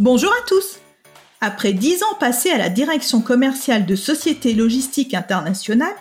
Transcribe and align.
Bonjour 0.00 0.32
à 0.32 0.48
tous 0.48 0.78
Après 1.42 1.74
dix 1.74 2.02
ans 2.02 2.14
passés 2.18 2.48
à 2.50 2.56
la 2.56 2.70
direction 2.70 3.20
commerciale 3.20 3.84
de 3.84 3.96
sociétés 3.96 4.54
logistiques 4.54 5.12
internationales, 5.12 5.94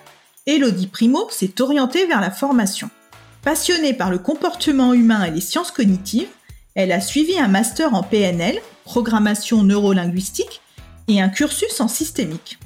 Elodie 0.45 0.88
Primo 0.88 1.27
s'est 1.30 1.59
orientée 1.59 2.05
vers 2.05 2.21
la 2.21 2.31
formation. 2.31 2.90
Passionnée 3.43 3.93
par 3.93 4.09
le 4.09 4.17
comportement 4.17 4.93
humain 4.93 5.26
et 5.26 5.31
les 5.31 5.41
sciences 5.41 5.71
cognitives, 5.71 6.30
elle 6.76 6.93
a 6.93 7.02
suivi 7.02 7.38
un 7.38 7.49
master 7.49 7.93
en 7.93 8.02
PNL, 8.02 8.62
programmation 8.85 9.63
neurolinguistique, 9.63 10.62
et 11.09 11.20
un 11.20 11.27
cursus 11.27 11.81
en 11.81 11.90
systémique. 11.90 12.57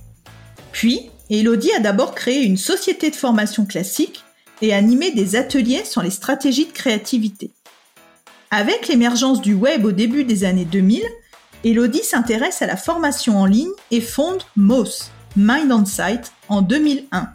Puis, 0.72 1.10
Elodie 1.32 1.74
a 1.74 1.80
d'abord 1.80 2.14
créé 2.14 2.44
une 2.44 2.58
société 2.58 3.10
de 3.10 3.16
formation 3.16 3.66
classique 3.66 4.24
et 4.62 4.72
animé 4.72 5.10
des 5.10 5.36
ateliers 5.36 5.84
sur 5.84 6.04
les 6.04 6.12
stratégies 6.12 6.68
de 6.68 6.74
créativité. 6.74 7.50
Avec 8.52 8.88
l'émergence 8.88 9.42
du 9.42 9.56
web 9.56 9.84
au 9.84 9.92
début 9.92 10.26
des 10.26 10.44
années 10.44 10.66
2000, 10.66 11.02
Elodie 11.66 12.04
s'intéresse 12.04 12.62
à 12.62 12.68
la 12.68 12.76
formation 12.76 13.40
en 13.40 13.46
ligne 13.46 13.72
et 13.90 14.02
fonde 14.02 14.44
MOS, 14.58 15.12
Mind 15.38 15.72
on 15.72 15.86
Site, 15.86 16.34
en 16.50 16.62
2001. 16.62 17.30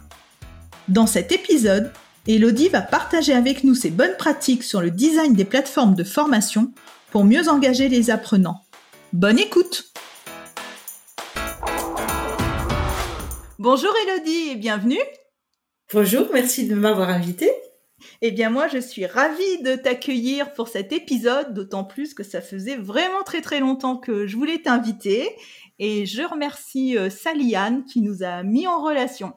Dans 0.87 1.07
cet 1.07 1.31
épisode, 1.31 1.91
Elodie 2.27 2.69
va 2.69 2.81
partager 2.81 3.33
avec 3.33 3.63
nous 3.63 3.73
ses 3.73 3.89
bonnes 3.89 4.15
pratiques 4.19 4.63
sur 4.63 4.81
le 4.81 4.91
design 4.91 5.33
des 5.33 5.45
plateformes 5.45 5.95
de 5.95 6.03
formation 6.03 6.71
pour 7.09 7.23
mieux 7.23 7.49
engager 7.49 7.89
les 7.89 8.11
apprenants. 8.11 8.61
Bonne 9.13 9.39
écoute 9.39 9.91
Bonjour 13.57 13.93
Elodie 14.05 14.51
et 14.51 14.55
bienvenue 14.55 15.01
Bonjour, 15.91 16.27
merci 16.31 16.67
de 16.67 16.75
m'avoir 16.75 17.09
invitée. 17.09 17.51
Eh 18.21 18.31
bien 18.31 18.49
moi, 18.49 18.67
je 18.67 18.79
suis 18.79 19.05
ravie 19.05 19.61
de 19.63 19.75
t'accueillir 19.75 20.53
pour 20.53 20.67
cet 20.67 20.91
épisode, 20.91 21.53
d'autant 21.53 21.85
plus 21.85 22.13
que 22.13 22.23
ça 22.23 22.41
faisait 22.41 22.75
vraiment 22.75 23.23
très 23.23 23.41
très 23.41 23.61
longtemps 23.61 23.95
que 23.95 24.27
je 24.27 24.35
voulais 24.35 24.61
t'inviter. 24.61 25.35
Et 25.79 26.05
je 26.05 26.23
remercie 26.23 26.97
euh, 26.97 27.09
qui 27.87 28.01
nous 28.01 28.23
a 28.23 28.43
mis 28.43 28.67
en 28.67 28.83
relation. 28.83 29.33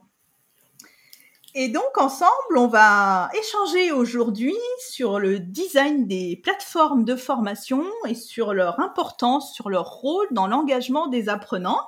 Et 1.55 1.69
donc 1.69 1.97
ensemble, 1.97 2.56
on 2.56 2.66
va 2.66 3.28
échanger 3.39 3.92
aujourd'hui 3.92 4.56
sur 4.91 5.20
le 5.20 5.39
design 5.39 6.08
des 6.08 6.41
plateformes 6.42 7.05
de 7.05 7.14
formation 7.14 7.84
et 8.08 8.14
sur 8.14 8.55
leur 8.55 8.80
importance, 8.80 9.55
sur 9.55 9.69
leur 9.69 9.89
rôle 9.91 10.27
dans 10.33 10.48
l'engagement 10.48 11.06
des 11.06 11.28
apprenants. 11.28 11.86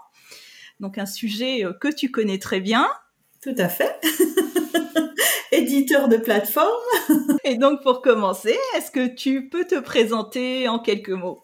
Donc 0.79 0.99
un 0.99 1.07
sujet 1.07 1.65
euh, 1.65 1.73
que 1.73 1.89
tu 1.89 2.13
connais 2.13 2.39
très 2.39 2.61
bien. 2.61 2.89
Tout 3.43 3.55
à 3.59 3.69
fait. 3.69 4.01
éditeur 5.75 6.09
de 6.09 6.17
plateforme. 6.17 6.69
Et 7.45 7.57
donc 7.57 7.83
pour 7.83 8.03
commencer, 8.03 8.57
est-ce 8.77 8.91
que 8.91 9.07
tu 9.07 9.49
peux 9.49 9.65
te 9.65 9.79
présenter 9.81 10.69
en 10.69 10.79
quelques 10.79 11.11
mots? 11.11 11.43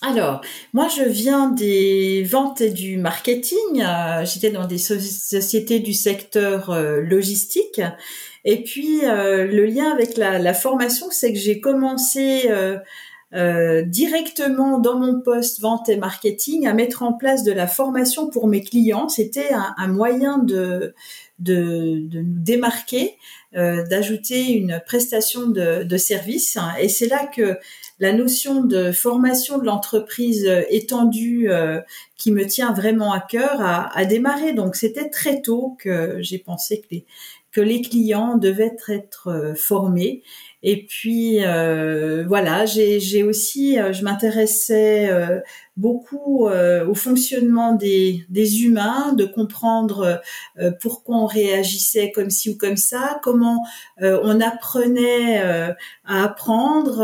Alors, 0.00 0.42
moi, 0.74 0.88
je 0.88 1.02
viens 1.02 1.48
des 1.48 2.24
ventes 2.24 2.60
et 2.60 2.70
du 2.70 2.98
marketing. 2.98 3.82
Euh, 3.82 4.24
j'étais 4.26 4.50
dans 4.50 4.66
des 4.66 4.76
sociétés 4.76 5.80
du 5.80 5.94
secteur 5.94 6.70
euh, 6.70 7.00
logistique. 7.00 7.80
Et 8.44 8.62
puis, 8.62 9.06
euh, 9.06 9.46
le 9.46 9.64
lien 9.64 9.90
avec 9.90 10.18
la, 10.18 10.52
formation, 10.52 11.06
c'est 11.10 11.32
que 11.32 11.38
j'ai 11.38 11.58
commencé 11.58 12.50
directement 13.86 14.78
dans 14.78 14.98
mon 14.98 15.20
poste 15.20 15.60
vente 15.60 15.88
et 15.88 15.96
marketing 15.96 16.68
à 16.68 16.72
mettre 16.72 17.02
en 17.02 17.12
place 17.12 17.42
de 17.42 17.50
la 17.50 17.66
formation 17.66 18.28
pour 18.28 18.46
mes 18.46 18.62
clients. 18.62 19.08
C'était 19.08 19.50
un, 19.52 19.88
moyen 19.88 20.38
de, 20.38 20.94
de, 21.38 22.06
nous 22.12 22.38
démarquer, 22.38 23.16
euh, 23.56 23.84
d'ajouter 23.86 24.52
une 24.52 24.80
prestation 24.86 25.48
de, 25.48 25.82
de 25.82 25.96
service. 25.96 26.56
Et 26.80 26.88
c'est 26.88 27.08
là 27.08 27.26
que 27.26 27.58
la 27.98 28.12
notion 28.12 28.62
de 28.62 28.92
formation 28.92 29.58
de 29.58 29.64
l'entreprise 29.64 30.48
étendue 30.70 31.50
euh, 31.50 31.80
qui 32.16 32.32
me 32.32 32.46
tient 32.46 32.72
vraiment 32.72 33.12
à 33.12 33.20
cœur 33.20 33.60
a, 33.60 33.96
a 33.96 34.04
démarré. 34.04 34.52
Donc 34.52 34.76
c'était 34.76 35.08
très 35.08 35.40
tôt 35.40 35.76
que 35.80 36.18
j'ai 36.20 36.38
pensé 36.38 36.80
que 36.80 36.86
les, 36.90 37.06
que 37.54 37.60
les 37.60 37.80
clients 37.80 38.36
devaient 38.36 38.76
être 38.88 39.28
euh, 39.28 39.54
formés 39.54 40.22
et 40.66 40.86
puis 40.86 41.44
euh, 41.44 42.24
voilà, 42.26 42.64
j'ai 42.64 43.22
aussi, 43.22 43.78
euh, 43.78 43.92
je 43.92 44.02
m'intéressais 44.02 45.10
euh, 45.10 45.40
beaucoup 45.76 46.48
au 46.48 46.94
fonctionnement 46.94 47.72
des, 47.74 48.24
des, 48.28 48.62
humains, 48.62 49.12
de 49.12 49.24
comprendre 49.24 50.22
pourquoi 50.80 51.16
on 51.16 51.26
réagissait 51.26 52.12
comme 52.12 52.30
ci 52.30 52.50
ou 52.50 52.56
comme 52.56 52.76
ça, 52.76 53.18
comment 53.24 53.66
on 54.00 54.40
apprenait 54.40 55.42
à 56.04 56.22
apprendre, 56.22 57.02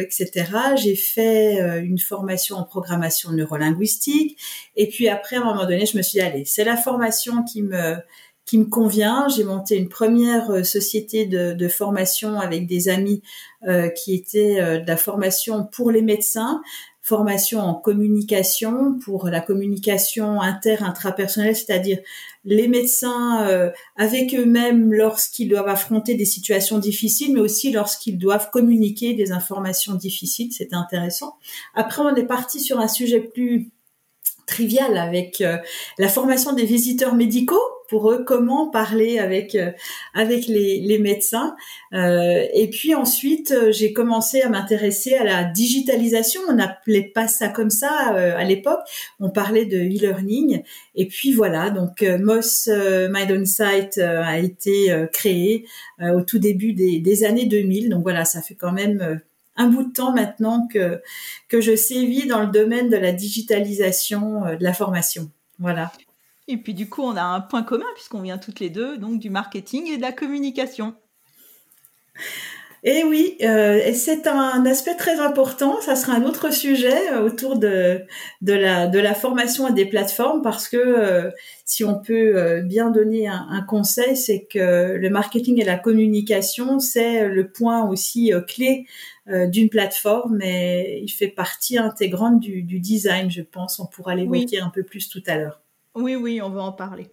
etc. 0.00 0.46
J'ai 0.76 0.96
fait 0.96 1.58
une 1.82 1.98
formation 1.98 2.56
en 2.56 2.64
programmation 2.64 3.32
neurolinguistique, 3.32 4.38
et 4.76 4.88
puis 4.88 5.10
après, 5.10 5.36
à 5.36 5.42
un 5.42 5.44
moment 5.44 5.66
donné, 5.66 5.84
je 5.84 5.98
me 5.98 6.02
suis 6.02 6.20
dit, 6.20 6.24
allez, 6.24 6.46
c'est 6.46 6.64
la 6.64 6.78
formation 6.78 7.42
qui 7.42 7.62
me 7.62 7.96
qui 8.50 8.58
me 8.58 8.64
convient. 8.64 9.28
J'ai 9.28 9.44
monté 9.44 9.76
une 9.76 9.88
première 9.88 10.50
euh, 10.50 10.64
société 10.64 11.24
de, 11.24 11.68
formation 11.68 12.40
avec 12.40 12.66
des 12.66 12.88
amis 12.88 13.22
euh, 13.68 13.88
qui 13.90 14.12
étaient 14.12 14.60
euh, 14.60 14.80
de 14.80 14.88
la 14.88 14.96
formation 14.96 15.64
pour 15.64 15.92
les 15.92 16.02
médecins, 16.02 16.60
formation 17.00 17.60
en 17.60 17.74
communication 17.74 18.98
pour 19.04 19.28
la 19.28 19.40
communication 19.40 20.40
inter-intrapersonnelle, 20.40 21.54
c'est-à-dire 21.54 22.00
les 22.44 22.66
médecins 22.66 23.72
avec 23.96 24.34
eux-mêmes 24.34 24.92
lorsqu'ils 24.92 25.48
doivent 25.48 25.68
affronter 25.68 26.14
des 26.14 26.24
situations 26.24 26.78
difficiles, 26.78 27.34
mais 27.34 27.40
aussi 27.40 27.70
lorsqu'ils 27.70 28.18
doivent 28.18 28.50
communiquer 28.50 29.14
des 29.14 29.30
informations 29.30 29.94
difficiles. 29.94 30.52
C'était 30.52 30.76
intéressant. 30.76 31.36
Après, 31.74 32.02
on 32.02 32.14
est 32.14 32.26
parti 32.26 32.60
sur 32.60 32.80
un 32.80 32.88
sujet 32.88 33.20
plus 33.20 33.70
trivial 34.46 34.96
avec 34.96 35.42
la 35.98 36.08
formation 36.08 36.52
des 36.52 36.64
visiteurs 36.64 37.14
médicaux 37.14 37.60
pour 37.90 38.10
eux 38.12 38.24
comment 38.24 38.70
parler 38.70 39.18
avec 39.18 39.56
euh, 39.56 39.72
avec 40.14 40.46
les, 40.46 40.80
les 40.80 40.98
médecins. 40.98 41.56
Euh, 41.92 42.46
et 42.54 42.70
puis 42.70 42.94
ensuite, 42.94 43.50
euh, 43.50 43.72
j'ai 43.72 43.92
commencé 43.92 44.40
à 44.42 44.48
m'intéresser 44.48 45.14
à 45.14 45.24
la 45.24 45.44
digitalisation. 45.44 46.40
On 46.48 46.54
n'appelait 46.54 47.10
pas 47.12 47.26
ça 47.26 47.48
comme 47.48 47.68
ça 47.68 48.14
euh, 48.14 48.36
à 48.36 48.44
l'époque. 48.44 48.80
On 49.18 49.28
parlait 49.28 49.66
de 49.66 49.76
e-learning. 49.76 50.62
Et 50.94 51.06
puis 51.08 51.32
voilà, 51.32 51.70
donc 51.70 52.02
Moss 52.02 52.68
Mind 52.68 53.32
On 53.32 53.44
Site 53.44 53.98
a 53.98 54.38
été 54.38 54.94
créé 55.12 55.66
au 56.00 56.22
tout 56.22 56.38
début 56.38 56.72
des, 56.72 57.00
des 57.00 57.24
années 57.24 57.46
2000. 57.46 57.88
Donc 57.88 58.02
voilà, 58.02 58.24
ça 58.24 58.40
fait 58.40 58.54
quand 58.54 58.72
même 58.72 59.20
un 59.56 59.68
bout 59.68 59.84
de 59.84 59.92
temps 59.92 60.12
maintenant 60.12 60.68
que 60.68 61.00
que 61.48 61.60
je 61.60 61.74
sévis 61.74 62.26
dans 62.26 62.40
le 62.42 62.50
domaine 62.50 62.88
de 62.88 62.96
la 62.96 63.12
digitalisation 63.12 64.42
de 64.58 64.62
la 64.62 64.72
formation. 64.72 65.30
Voilà. 65.58 65.92
Et 66.48 66.56
puis 66.56 66.74
du 66.74 66.88
coup, 66.88 67.02
on 67.02 67.16
a 67.16 67.22
un 67.22 67.40
point 67.40 67.62
commun 67.62 67.86
puisqu'on 67.94 68.22
vient 68.22 68.38
toutes 68.38 68.60
les 68.60 68.70
deux 68.70 68.98
donc 68.98 69.20
du 69.20 69.30
marketing 69.30 69.86
et 69.88 69.96
de 69.96 70.02
la 70.02 70.12
communication. 70.12 70.94
Et 72.82 73.00
eh 73.00 73.04
oui, 73.04 73.36
euh, 73.42 73.92
c'est 73.92 74.26
un 74.26 74.64
aspect 74.64 74.94
très 74.94 75.20
important. 75.20 75.82
Ça 75.82 75.96
sera 75.96 76.14
un 76.14 76.24
autre 76.24 76.50
sujet 76.50 77.12
euh, 77.12 77.20
autour 77.20 77.58
de 77.58 78.00
de 78.40 78.54
la 78.54 78.86
de 78.86 78.98
la 78.98 79.12
formation 79.12 79.66
à 79.66 79.70
des 79.72 79.84
plateformes 79.84 80.40
parce 80.40 80.66
que 80.66 80.78
euh, 80.78 81.30
si 81.66 81.84
on 81.84 81.98
peut 82.00 82.62
bien 82.62 82.90
donner 82.90 83.28
un, 83.28 83.46
un 83.50 83.60
conseil, 83.62 84.16
c'est 84.16 84.46
que 84.46 84.94
le 84.94 85.10
marketing 85.10 85.60
et 85.60 85.64
la 85.64 85.76
communication 85.76 86.78
c'est 86.78 87.28
le 87.28 87.50
point 87.50 87.86
aussi 87.86 88.32
clé 88.48 88.86
d'une 89.26 89.68
plateforme 89.68 90.40
et 90.42 91.00
il 91.02 91.10
fait 91.10 91.28
partie 91.28 91.78
intégrante 91.78 92.40
du, 92.40 92.62
du 92.62 92.80
design, 92.80 93.30
je 93.30 93.42
pense. 93.42 93.78
On 93.78 93.86
pourra 93.86 94.14
l'évoquer 94.14 94.58
un 94.58 94.70
peu 94.70 94.82
plus 94.82 95.08
tout 95.08 95.22
à 95.26 95.36
l'heure. 95.36 95.62
Oui, 96.00 96.16
oui, 96.16 96.42
on 96.42 96.50
va 96.50 96.62
en 96.62 96.72
parler. 96.72 97.10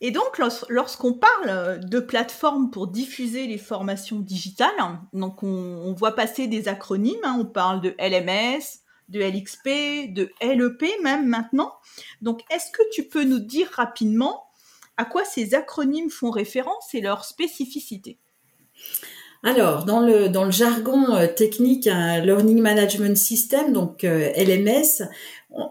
Et 0.00 0.10
donc, 0.10 0.40
lorsqu'on 0.68 1.12
parle 1.12 1.78
de 1.78 2.00
plateformes 2.00 2.70
pour 2.70 2.88
diffuser 2.88 3.46
les 3.46 3.58
formations 3.58 4.18
digitales, 4.18 4.74
on, 5.12 5.94
voit 5.96 6.16
passer 6.16 6.48
des 6.48 6.66
acronymes, 6.66 7.14
hein. 7.22 7.36
on 7.38 7.44
parle 7.44 7.80
de 7.80 7.94
LMS, 8.00 8.82
de 9.08 9.20
LXP, 9.20 10.12
de 10.12 10.30
LEP 10.40 11.00
même 11.04 11.28
maintenant. 11.28 11.72
Donc, 12.20 12.40
est-ce 12.50 12.72
que 12.72 12.82
tu 12.90 13.04
peux 13.04 13.22
nous 13.22 13.38
dire 13.38 13.68
rapidement 13.74 14.44
à 14.96 15.04
quoi 15.04 15.24
ces 15.24 15.54
acronymes 15.54 16.10
font 16.10 16.30
référence 16.30 16.94
et 16.94 17.00
leur 17.00 17.24
spécificité? 17.24 18.18
Alors, 19.44 19.84
dans 19.84 20.00
le, 20.00 20.30
jargon 20.50 21.14
euh, 21.14 21.26
technique, 21.26 21.88
un 21.88 22.20
Learning 22.20 22.60
Management 22.60 23.16
System, 23.16 23.72
donc 23.72 24.04
euh, 24.04 24.30
LMS, 24.36 25.08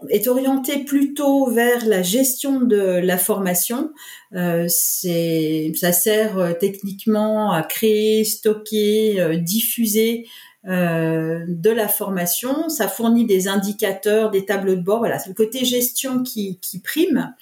est 0.08 0.28
orienté 0.28 0.84
plutôt 0.84 1.50
vers 1.50 1.86
la 1.86 2.02
gestion 2.02 2.60
de 2.60 2.76
la 2.76 3.18
formation. 3.18 3.90
Euh, 4.34 4.66
c'est, 4.68 5.72
ça 5.74 5.92
sert 5.92 6.56
techniquement 6.58 7.52
à 7.52 7.62
créer, 7.62 8.24
stocker, 8.24 9.38
diffuser 9.38 10.26
de 10.64 11.70
la 11.70 11.88
formation. 11.88 12.68
Ça 12.68 12.86
fournit 12.86 13.26
des 13.26 13.48
indicateurs, 13.48 14.30
des 14.30 14.44
tableaux 14.44 14.76
de 14.76 14.82
bord. 14.82 14.98
Voilà, 14.98 15.18
c'est 15.18 15.30
le 15.30 15.34
côté 15.34 15.64
gestion 15.64 16.22
qui, 16.22 16.58
qui 16.60 16.78
prime. 16.78 17.34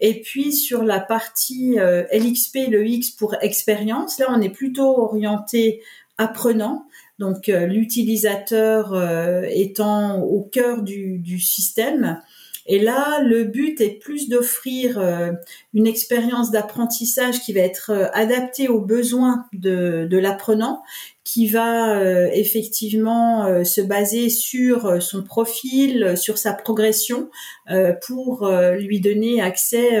Et 0.00 0.20
puis 0.20 0.52
sur 0.52 0.84
la 0.84 1.00
partie 1.00 1.78
euh, 1.78 2.04
LXP, 2.12 2.68
le 2.70 2.86
X 2.86 3.10
pour 3.10 3.34
expérience, 3.40 4.18
là 4.18 4.26
on 4.30 4.40
est 4.40 4.50
plutôt 4.50 4.98
orienté 4.98 5.82
apprenant, 6.18 6.86
donc 7.18 7.48
euh, 7.48 7.66
l'utilisateur 7.66 8.92
euh, 8.94 9.42
étant 9.50 10.20
au 10.20 10.42
cœur 10.42 10.82
du, 10.82 11.38
système. 11.40 12.20
Et 12.70 12.78
là, 12.78 13.22
le 13.22 13.44
but 13.44 13.80
est 13.80 13.98
plus 13.98 14.28
d'offrir 14.28 15.00
une 15.72 15.86
expérience 15.86 16.50
d'apprentissage 16.50 17.40
qui 17.40 17.54
va 17.54 17.60
être 17.60 18.10
adaptée 18.12 18.68
aux 18.68 18.82
besoins 18.82 19.46
de, 19.54 20.06
l'apprenant, 20.18 20.82
qui 21.28 21.46
va 21.46 21.98
euh, 21.98 22.30
effectivement 22.32 23.44
euh, 23.44 23.62
se 23.62 23.82
baser 23.82 24.30
sur 24.30 24.86
euh, 24.86 24.98
son 24.98 25.22
profil, 25.22 26.16
sur 26.16 26.38
sa 26.38 26.54
progression, 26.54 27.28
pour 28.06 28.48
lui 28.78 28.98
donner 29.00 29.42
accès 29.42 30.00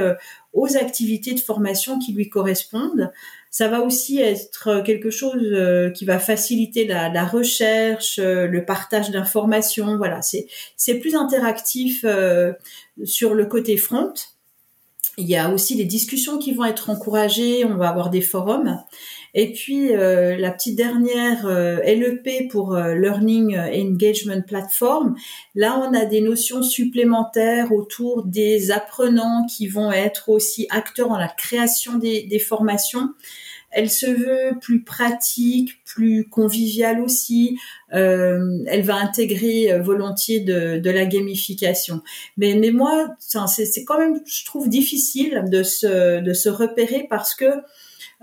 aux 0.54 0.76
activités 0.78 1.34
de 1.34 1.40
formation 1.40 1.98
qui 1.98 2.14
lui 2.14 2.30
correspondent. 2.30 3.12
Ça 3.50 3.68
va 3.68 3.80
aussi 3.80 4.20
être 4.20 4.82
quelque 4.84 5.10
chose 5.10 5.92
qui 5.94 6.04
va 6.04 6.18
faciliter 6.18 6.86
la, 6.86 7.24
recherche, 7.24 8.18
le 8.18 8.64
partage 8.64 9.10
d'informations. 9.10 9.96
Voilà, 9.96 10.22
c'est 10.22 10.46
c'est 10.76 10.96
plus 10.96 11.14
interactif 11.14 12.04
sur 13.04 13.34
le 13.34 13.46
côté 13.46 13.76
front. 13.76 14.12
Il 15.16 15.26
y 15.26 15.36
a 15.36 15.50
aussi 15.50 15.74
des 15.74 15.84
discussions 15.84 16.38
qui 16.38 16.54
vont 16.54 16.64
être 16.64 16.90
encouragées. 16.90 17.64
On 17.64 17.76
va 17.76 17.88
avoir 17.88 18.08
des 18.08 18.20
forums. 18.20 18.78
Et 19.40 19.52
puis 19.52 19.94
euh, 19.94 20.36
la 20.36 20.50
petite 20.50 20.74
dernière 20.74 21.46
euh, 21.46 21.76
LEP 21.84 22.48
pour 22.50 22.74
euh, 22.74 22.96
Learning 22.96 23.56
Engagement 23.56 24.42
Platform. 24.42 25.14
Là, 25.54 25.78
on 25.78 25.94
a 25.94 26.06
des 26.06 26.20
notions 26.20 26.60
supplémentaires 26.60 27.70
autour 27.70 28.24
des 28.24 28.72
apprenants 28.72 29.46
qui 29.46 29.68
vont 29.68 29.92
être 29.92 30.28
aussi 30.28 30.66
acteurs 30.70 31.10
dans 31.10 31.18
la 31.18 31.28
création 31.28 31.98
des, 31.98 32.24
des 32.24 32.40
formations. 32.40 33.10
Elle 33.70 33.90
se 33.90 34.06
veut 34.06 34.58
plus 34.60 34.82
pratique, 34.82 35.84
plus 35.84 36.28
conviviale 36.28 37.00
aussi. 37.00 37.60
Euh, 37.94 38.40
elle 38.66 38.82
va 38.82 38.96
intégrer 38.96 39.78
volontiers 39.78 40.40
de, 40.40 40.78
de 40.78 40.90
la 40.90 41.06
gamification. 41.06 42.02
Mais, 42.38 42.56
mais 42.56 42.72
moi, 42.72 43.14
c'est 43.20 43.84
quand 43.84 43.98
même, 43.98 44.20
je 44.26 44.44
trouve 44.46 44.68
difficile 44.68 45.44
de 45.46 45.62
se, 45.62 46.20
de 46.20 46.32
se 46.32 46.48
repérer 46.48 47.06
parce 47.08 47.36
que 47.36 47.44
euh, 47.44 47.60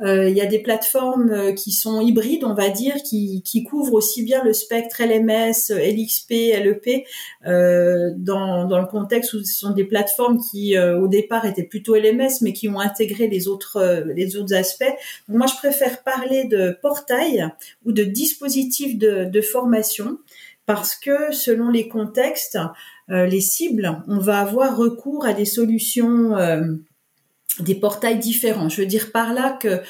il 0.04 0.36
y 0.36 0.42
a 0.42 0.46
des 0.46 0.60
plateformes 0.60 1.32
euh, 1.32 1.54
qui 1.54 1.72
sont 1.72 2.02
hybrides, 2.02 2.44
on 2.44 2.54
va 2.54 2.70
dire, 2.70 2.96
qui, 3.04 3.42
qui 3.44 3.64
couvrent 3.64 3.94
aussi 3.94 4.24
bien 4.24 4.44
le 4.44 4.52
spectre 4.52 5.02
LMS, 5.02 5.70
LXP, 5.70 6.32
LEP, 6.32 7.06
euh, 7.46 8.12
dans, 8.18 8.66
dans 8.66 8.80
le 8.80 8.88
contexte 8.88 9.34
où 9.34 9.44
ce 9.44 9.54
sont 9.54 9.72
des 9.72 9.86
plateformes 9.86 10.40
qui, 10.40 10.76
euh, 10.76 11.00
au 11.00 11.08
départ, 11.08 11.46
étaient 11.46 11.64
plutôt 11.64 11.96
LMS, 11.96 12.42
mais 12.42 12.52
qui 12.52 12.68
ont 12.68 12.80
intégré 12.80 13.28
les 13.28 13.48
autres, 13.48 14.04
les 14.14 14.36
autres 14.36 14.54
aspects. 14.54 14.84
Moi, 15.30 15.48
je 15.48 15.56
préfère 15.56 16.04
parler 16.04 16.44
de 16.44 16.78
portail 16.82 17.48
ou 17.86 17.94
de 17.94 18.04
dispositifs 18.04 18.98
de, 18.98 19.26
de 19.26 19.42
formation 19.42 20.18
parce 20.66 20.96
que 20.96 21.32
selon 21.32 21.70
les 21.70 21.88
contextes, 21.88 22.58
les 23.08 23.42
cibles, 23.42 24.02
on 24.08 24.18
va 24.18 24.40
avoir 24.40 24.76
recours 24.76 25.26
à 25.26 25.34
des 25.34 25.46
solutions 25.46 26.36
des 27.60 27.76
portails 27.76 28.20
différents. 28.20 28.70
Je 28.70 28.82
veux 28.82 28.88
dire 28.88 29.12
par 29.12 29.34
là 29.34 29.58
que 29.60 29.82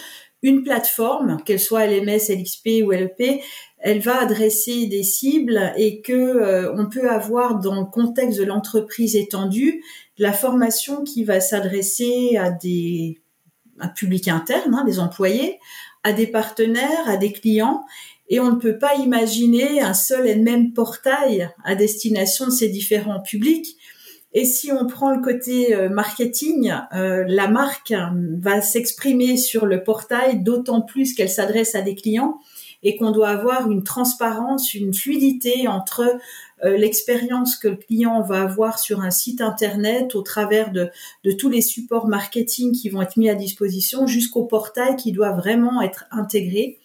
une 0.41 0.63
plateforme, 0.63 1.41
qu'elle 1.43 1.59
soit 1.59 1.87
LMS, 1.87 2.29
LXP 2.29 2.83
ou 2.83 2.91
LEP, 2.91 3.41
elle 3.79 3.99
va 3.99 4.21
adresser 4.21 4.85
des 4.85 5.01
cibles 5.01 5.73
et 5.75 6.01
que 6.01 6.13
euh, 6.13 6.73
on 6.77 6.87
peut 6.87 7.09
avoir 7.09 7.59
dans 7.59 7.79
le 7.79 7.85
contexte 7.85 8.37
de 8.39 8.43
l'entreprise 8.43 9.15
étendue 9.15 9.83
la 10.17 10.33
formation 10.33 11.03
qui 11.03 11.23
va 11.23 11.39
s'adresser 11.39 12.37
à 12.37 12.51
des 12.51 13.21
un 13.79 13.89
public 13.89 14.27
interne, 14.27 14.73
hein, 14.73 14.85
des 14.85 14.99
employés, 14.99 15.59
à 16.03 16.13
des 16.13 16.27
partenaires, 16.27 17.07
à 17.07 17.17
des 17.17 17.31
clients, 17.31 17.83
et 18.29 18.39
on 18.39 18.51
ne 18.51 18.59
peut 18.59 18.77
pas 18.77 18.95
imaginer 18.95 19.81
un 19.81 19.93
seul 19.93 20.27
et 20.27 20.35
même 20.35 20.73
portail 20.73 21.49
à 21.63 21.75
destination 21.75 22.45
de 22.45 22.51
ces 22.51 22.69
différents 22.69 23.21
publics 23.21 23.77
et 24.37 24.43
si 24.43 24.69
on 24.69 24.85
prend 24.85 25.11
le 25.11 25.21
côté 25.21 25.73
euh, 25.73 25.87
marketing, 25.87 26.73
euh, 26.93 27.23
la 27.25 27.47
marque 27.47 27.93
va 28.37 28.61
s'exprimer 28.61 29.37
sur 29.37 29.65
le 29.65 29.81
portail, 29.81 30.43
d'autant 30.43 30.81
plus 30.81 31.13
qu'elle 31.13 31.29
s'adresse 31.29 31.73
à 31.73 31.81
des 31.81 31.95
clients 31.95 32.41
et 32.83 32.97
qu'on 32.97 33.11
doit 33.11 33.29
avoir 33.29 33.71
une 33.71 33.83
transparence, 33.83 34.73
une 34.73 34.93
fluidité 34.93 35.69
entre 35.69 36.03
euh, 36.65 36.75
l'expérience 36.75 37.55
que 37.55 37.69
le 37.69 37.77
client 37.77 38.21
va 38.23 38.41
avoir 38.41 38.77
sur 38.77 38.99
un 38.99 39.09
site 39.09 39.39
internet 39.39 40.15
au 40.15 40.21
travers 40.21 40.73
de, 40.73 40.89
de, 41.23 41.31
tous 41.31 41.49
les 41.49 41.61
supports 41.61 42.07
marketing 42.07 42.73
qui 42.73 42.89
vont 42.89 43.01
être 43.01 43.15
mis 43.15 43.29
à 43.29 43.35
disposition 43.35 44.05
jusqu'au 44.05 44.43
portail 44.43 44.97
qui 44.97 45.13
doit 45.13 45.31
vraiment 45.31 45.81
être 45.81 46.05
intégré 46.11 46.79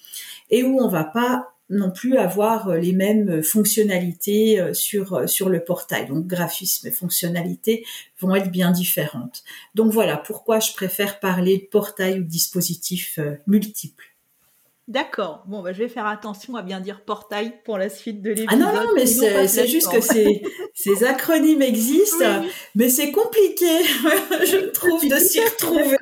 et 0.51 0.63
où 0.63 0.81
on 0.81 0.89
va 0.89 1.03
pas 1.03 1.50
non 1.71 1.91
plus 1.91 2.17
avoir 2.17 2.69
euh, 2.69 2.79
les 2.79 2.93
mêmes 2.93 3.43
fonctionnalités 3.43 4.61
euh, 4.61 4.75
sur 4.75 5.15
euh, 5.15 5.27
sur 5.27 5.49
le 5.49 5.65
portail. 5.65 6.07
Donc 6.09 6.27
graphisme 6.27 6.89
et 6.89 6.91
fonctionnalités 6.91 7.87
vont 8.19 8.35
être 8.35 8.51
bien 8.51 8.73
différentes. 8.73 9.45
Donc 9.75 9.93
voilà 9.93 10.17
pourquoi 10.17 10.61
je 10.61 10.73
préfère 10.73 11.21
parler 11.21 11.59
de 11.59 11.65
portail 11.65 12.19
ou 12.19 12.23
de 12.25 12.29
dispositifs 12.29 13.19
multiples. 13.47 14.05
D'accord. 14.89 15.45
Bon, 15.47 15.63
bah, 15.63 15.73
je 15.73 15.79
vais 15.79 15.89
faire 15.89 16.07
attention 16.07 16.57
à 16.57 16.63
bien 16.63 16.81
dire 16.81 17.05
portail 17.05 17.55
pour 17.65 17.79
la 17.79 17.89
suite 17.89 18.23
de 18.23 18.31
l'épisode. 18.31 18.49
Ah 18.51 18.57
non, 18.57 18.73
non, 18.73 18.91
mais 18.97 19.07
c'est 19.07 19.69
juste 19.69 19.93
que 19.93 20.01
ces, 20.01 20.43
ces 20.75 21.05
acronymes 21.05 21.63
existent, 21.63 22.43
mais 22.75 22.89
c'est 22.89 23.13
compliqué, 23.13 23.67
je 24.45 24.71
trouve, 24.71 25.09
de 25.09 25.17
s'y 25.17 25.41
retrouver. 25.41 25.97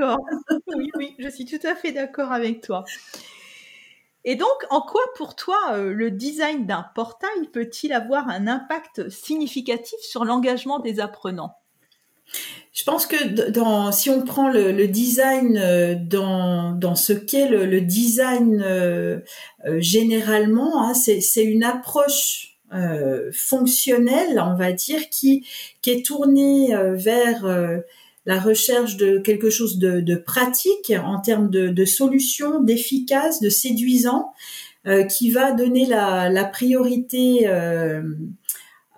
Oui, 0.74 0.90
oui, 0.96 1.14
je 1.18 1.28
suis 1.28 1.44
tout 1.44 1.64
à 1.66 1.74
fait 1.74 1.92
d'accord 1.92 2.32
avec 2.32 2.62
toi. 2.62 2.86
Et 4.30 4.36
donc, 4.36 4.66
en 4.68 4.82
quoi 4.82 5.00
pour 5.16 5.36
toi 5.36 5.56
euh, 5.72 5.94
le 5.94 6.10
design 6.10 6.66
d'un 6.66 6.84
portail 6.94 7.48
peut-il 7.50 7.94
avoir 7.94 8.28
un 8.28 8.46
impact 8.46 9.08
significatif 9.08 9.98
sur 10.00 10.26
l'engagement 10.26 10.80
des 10.80 11.00
apprenants? 11.00 11.54
Je 12.74 12.84
pense 12.84 13.06
que 13.06 13.16
si 13.90 14.10
on 14.10 14.20
prend 14.20 14.50
le, 14.50 14.86
design 14.86 15.56
euh, 15.56 15.94
dans, 15.98 16.72
dans 16.72 16.94
ce 16.94 17.14
qu'est 17.14 17.48
le, 17.48 17.80
design 17.80 18.62
euh, 18.62 19.20
généralement, 19.78 20.82
hein, 20.82 20.92
c'est 20.92 21.44
une 21.44 21.64
approche 21.64 22.58
fonctionnelle, 23.32 24.38
on 24.38 24.56
va 24.56 24.72
dire, 24.72 25.08
qui, 25.08 25.46
qui 25.80 25.88
est 25.88 26.04
tournée 26.04 26.76
vers 26.92 27.46
la 28.28 28.38
recherche 28.38 28.98
de 28.98 29.16
quelque 29.16 29.48
chose 29.48 29.78
de, 29.78 30.14
pratique 30.14 30.92
en 31.02 31.18
termes 31.18 31.48
de, 31.48 31.84
solutions, 31.86 32.60
d'efficace, 32.60 33.40
de 33.40 33.48
séduisant, 33.48 34.32
euh, 34.86 35.04
qui 35.04 35.30
va 35.30 35.52
donner 35.52 35.86
la, 35.86 36.44
priorité 36.44 37.48
euh, 37.48 38.02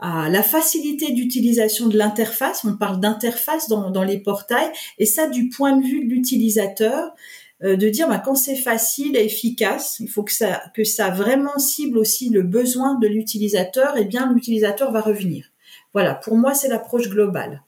à 0.00 0.28
la 0.28 0.42
facilité 0.42 1.12
d'utilisation 1.12 1.86
de 1.86 1.96
l'interface. 1.96 2.64
On 2.64 2.76
parle 2.76 2.98
d'interface 2.98 3.68
dans, 3.68 4.02
les 4.02 4.18
portails, 4.18 4.72
et 4.98 5.06
ça 5.06 5.28
du 5.28 5.48
point 5.48 5.76
de 5.76 5.86
vue 5.86 6.04
de 6.04 6.10
l'utilisateur, 6.10 7.14
euh, 7.62 7.76
de 7.76 7.88
dire 7.88 8.08
bah, 8.08 8.20
quand 8.24 8.34
c'est 8.34 8.56
facile 8.56 9.16
et 9.16 9.24
efficace, 9.26 9.98
il 10.00 10.08
faut 10.08 10.24
que 10.24 10.32
ça 10.32 10.60
que 10.74 10.82
ça 10.82 11.10
vraiment 11.10 11.56
cible 11.60 11.98
aussi 11.98 12.30
le 12.30 12.42
besoin 12.42 12.98
de 12.98 13.06
l'utilisateur, 13.06 13.96
et 13.96 14.06
bien 14.06 14.32
l'utilisateur 14.32 14.90
va 14.90 15.00
revenir. 15.00 15.52
Voilà, 15.92 16.16
pour 16.16 16.36
moi 16.36 16.52
c'est 16.52 16.68
l'approche 16.68 17.08
globale. 17.08 17.62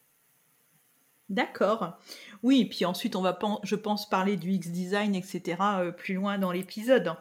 D'accord. 1.32 1.96
Oui, 2.42 2.66
puis 2.66 2.84
ensuite 2.84 3.16
on 3.16 3.22
va, 3.22 3.38
je 3.62 3.74
pense, 3.74 4.06
parler 4.06 4.36
du 4.36 4.52
X-Design, 4.52 5.14
etc., 5.14 5.56
euh, 5.78 5.90
plus 5.90 6.12
loin 6.12 6.36
dans 6.38 6.52
l'épisode. 6.52 7.14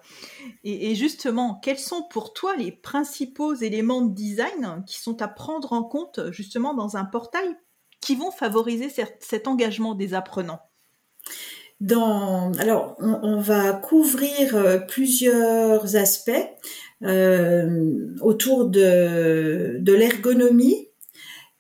Et, 0.66 0.96
justement, 0.96 1.56
quels 1.64 1.80
sont 1.80 2.04
pour 2.10 2.34
toi 2.34 2.58
les 2.58 2.74
principaux 2.74 3.54
éléments 3.54 4.02
de 4.02 4.14
design 4.14 4.84
qui 4.86 5.00
sont 5.00 5.22
à 5.22 5.30
prendre 5.30 5.72
en 5.72 5.84
compte 5.84 6.20
justement 6.32 6.74
dans 6.74 6.98
un 6.98 7.06
portail 7.06 7.56
qui 8.02 8.16
vont 8.16 8.32
favoriser 8.32 8.90
cet 9.22 9.48
engagement 9.48 9.96
des 9.96 10.14
apprenants? 10.14 10.60
Alors, 11.90 12.98
on, 13.00 13.40
va 13.40 13.72
couvrir 13.72 14.58
euh, 14.58 14.78
plusieurs 14.78 15.96
aspects 15.96 16.32
euh, 17.02 18.14
autour 18.20 18.66
de 18.66 19.82
l'ergonomie, 19.88 20.91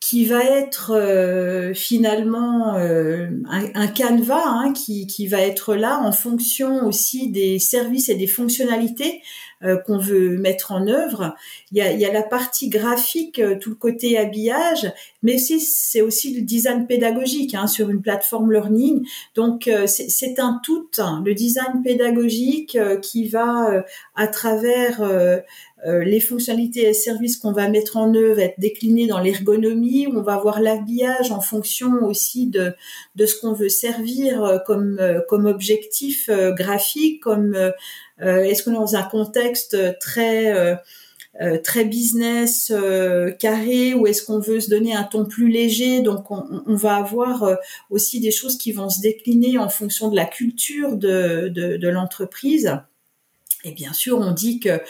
qui 0.02 0.26
va 0.26 0.44
être 0.44 0.94
euh, 0.96 1.76
finalement 1.76 2.76
euh, 2.76 3.28
un, 3.48 3.88
canevas 3.88 4.44
hein, 4.44 4.74
qui, 4.74 5.06
qui, 5.06 5.28
va 5.28 5.40
être 5.42 5.76
là 5.76 6.02
en 6.02 6.12
fonction 6.12 6.88
aussi 6.88 7.30
des 7.30 7.60
services 7.60 8.10
et 8.10 8.16
des 8.16 8.26
fonctionnalités 8.26 9.22
euh, 9.64 9.78
qu'on 9.78 10.00
veut 10.00 10.40
mettre 10.40 10.72
en 10.72 10.88
œuvre. 10.88 11.36
Il 11.72 11.78
y 11.78 11.82
a, 11.82 11.92
il 11.92 12.00
y 12.00 12.06
a 12.06 12.12
la 12.12 12.24
partie 12.24 12.68
graphique, 12.68 13.40
tout 13.62 13.70
le 13.70 13.76
côté 13.76 14.18
habillage, 14.18 14.92
mais 15.22 15.36
aussi 15.36 15.60
c'est 15.60 16.02
aussi 16.02 16.34
le 16.34 16.42
design 16.42 16.88
pédagogique 16.88 17.54
hein, 17.54 17.68
sur 17.68 17.92
une 17.92 18.02
plateforme 18.02 18.52
learning. 18.52 19.08
Donc 19.36 19.70
c'est 19.86 20.40
un 20.40 20.60
tout, 20.64 20.90
hein, 20.98 21.22
le 21.24 21.36
design 21.36 21.84
pédagogique 21.84 22.76
qui 23.04 23.28
va 23.28 23.86
à 24.16 24.28
travers 24.28 25.04
euh, 25.88 26.04
les 26.04 26.20
fonctionnalités 26.20 26.88
et 26.88 26.94
services 26.94 27.38
qu'on 27.38 27.54
va 27.54 27.68
mettre 27.68 27.98
en 27.98 28.14
œuvre 28.14 28.40
être 28.40 28.60
déclinés 28.60 29.08
dans 29.08 29.20
l'ergonomie, 29.20 30.06
on 30.08 30.22
va 30.22 30.38
voir 30.38 30.62
l'habillage 30.62 31.32
en 31.32 31.42
fonction 31.42 31.92
aussi 32.04 32.48
de, 32.48 32.74
de 33.16 33.26
ce 33.26 33.40
qu'on 33.40 33.54
veut 33.54 33.70
servir 33.70 34.44
euh, 34.44 34.58
comme, 34.60 35.00
euh, 35.00 35.22
comme 35.28 35.48
objectif 35.48 36.30
graphique, 36.30 37.22
comme 37.22 37.56
est-ce 38.20 38.64
qu'on 38.64 38.72
est 38.72 38.76
dans 38.76 38.96
un 38.96 39.04
contexte 39.04 39.78
très 40.00 40.80
très 41.64 41.86
business 41.86 42.72
carré 43.40 43.96
ou 43.96 44.06
est-ce 44.06 44.24
qu'on 44.24 44.40
veut 44.40 44.60
se 44.60 44.70
donner 44.70 44.94
un 44.94 45.04
ton 45.04 45.26
plus 45.26 45.50
léger? 45.50 46.02
Donc 46.02 46.30
on, 46.30 46.44
on 46.68 46.76
va 46.76 46.98
avoir 46.98 47.58
aussi 47.90 48.20
des 48.20 48.32
choses 48.32 48.58
qui 48.58 48.72
vont 48.72 48.90
se 48.90 49.02
décliner 49.02 49.58
en 49.58 49.70
fonction 49.70 50.10
de 50.10 50.16
la 50.16 50.26
culture 50.26 50.98
de, 50.98 51.50
de, 51.50 51.78
de 51.78 51.88
l'entreprise 51.88 52.72
et 53.64 53.72
bien 53.74 53.94
sûr, 53.94 54.18
on 54.18 54.32
dit 54.32 54.60
que 54.60 54.82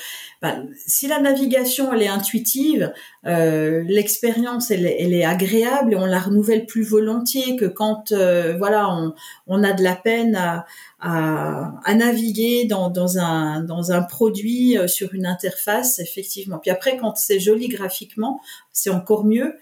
bah, 0.42 0.56
si 0.88 1.08
la 1.08 1.20
navigation 1.20 1.94
elle 1.94 2.01
est 2.01 2.08
intuitive, 2.08 2.94
euh, 3.25 3.84
l'expérience 3.86 4.72
elle, 4.72 4.86
elle, 4.86 5.13
est 5.13 5.25
agréable 5.25 5.94
et 5.94 5.96
on 5.96 6.06
la 6.06 6.20
renouvelle 6.20 6.66
plus 6.66 6.84
volontiers 6.84 7.58
que 7.58 7.66
quand 7.66 8.12
euh, 8.12 8.56
voilà 8.58 8.90
on, 8.90 9.13
on, 9.48 9.63
a 9.63 9.74
de 9.74 9.84
la 9.84 9.96
peine 9.96 10.36
à, 10.36 10.66
à, 11.00 11.74
à 11.84 11.94
naviguer 11.94 12.66
dans, 12.66 12.90
dans, 12.90 13.18
un, 13.18 13.62
dans 13.62 13.92
un 13.92 14.04
produit 14.04 14.78
euh, 14.78 14.88
sur 14.88 15.13
une 15.13 15.25
interface 15.25 16.00
effectivement. 16.00 16.58
Puis 16.58 16.72
après 16.72 16.98
quand 16.98 17.18
c'est 17.18 17.40
joli 17.40 17.68
graphiquement, 17.68 18.40
c'est 18.72 18.90
encore 18.90 19.25
mieux. 19.25 19.58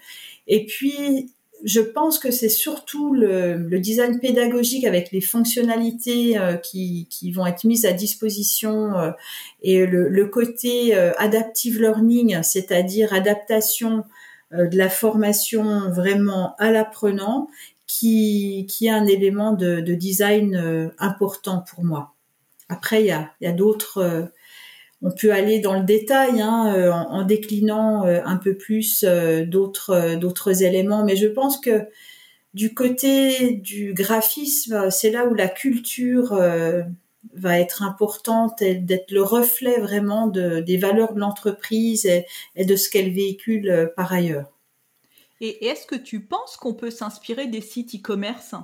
Et 0.46 0.66
puis 0.66 1.32
je 1.64 1.80
pense 1.80 2.18
que 2.18 2.30
c'est 2.30 2.48
surtout 2.48 3.12
le, 3.12 3.78
design 3.78 4.18
pédagogique 4.20 4.84
avec 4.84 5.10
les 5.12 5.20
fonctionnalités 5.20 6.38
euh, 6.38 6.56
qui, 6.56 7.32
vont 7.34 7.46
être 7.46 7.64
mises 7.64 7.86
à 7.86 7.92
disposition 7.92 8.98
euh, 8.98 9.10
et 9.62 9.86
le, 9.86 10.26
côté 10.26 10.96
euh, 10.96 11.12
adaptive 11.18 11.80
learning, 11.80 12.42
c'est-à-dire 12.42 13.12
adaptation 13.12 14.04
de 14.52 14.76
la 14.76 14.88
formation 14.88 15.90
vraiment 15.90 16.56
à 16.58 16.72
l'apprenant, 16.72 17.48
qui, 17.86 18.66
est 18.80 18.88
un 18.88 19.06
élément 19.06 19.52
de, 19.52 19.80
design 19.80 20.90
important 20.98 21.64
pour 21.70 21.84
moi. 21.84 22.14
Après, 22.68 23.04
il 23.04 23.06
y 23.40 23.46
a 23.46 23.52
d'autres 23.52 24.32
on 25.02 25.10
peut 25.10 25.32
aller 25.32 25.60
dans 25.60 25.78
le 25.78 25.84
détail 25.84 26.40
hein, 26.40 26.74
euh, 26.74 26.92
en, 26.92 27.24
déclinant 27.24 28.06
euh, 28.06 28.20
un 28.24 28.36
peu 28.36 28.54
plus 28.56 29.04
euh, 29.06 29.44
d'autres 29.44 30.62
éléments, 30.62 31.04
mais 31.04 31.16
je 31.16 31.26
pense 31.26 31.58
que 31.58 31.86
du 32.52 32.74
côté 32.74 33.52
du 33.52 33.94
graphisme, 33.94 34.90
c'est 34.90 35.10
là 35.10 35.26
où 35.26 35.34
la 35.34 35.48
culture 35.48 36.34
va 37.34 37.60
être 37.60 37.84
importante 37.84 38.60
et 38.60 38.74
d'être 38.74 39.12
le 39.12 39.22
reflet 39.22 39.78
vraiment 39.78 40.26
de, 40.26 40.58
des 40.58 40.76
valeurs 40.76 41.14
de 41.14 41.20
l'entreprise 41.20 42.06
et, 42.06 42.26
et, 42.56 42.64
de 42.64 42.74
ce 42.74 42.90
qu'elle 42.90 43.12
véhicule 43.12 43.92
par 43.94 44.12
ailleurs. 44.12 44.50
Et 45.40 45.68
est-ce 45.68 45.86
que 45.86 45.94
tu 45.94 46.24
penses 46.24 46.56
qu'on 46.56 46.74
peut 46.74 46.90
s'inspirer 46.90 47.46
des 47.46 47.60
sites 47.60 47.94
e-commerce? 47.94 48.56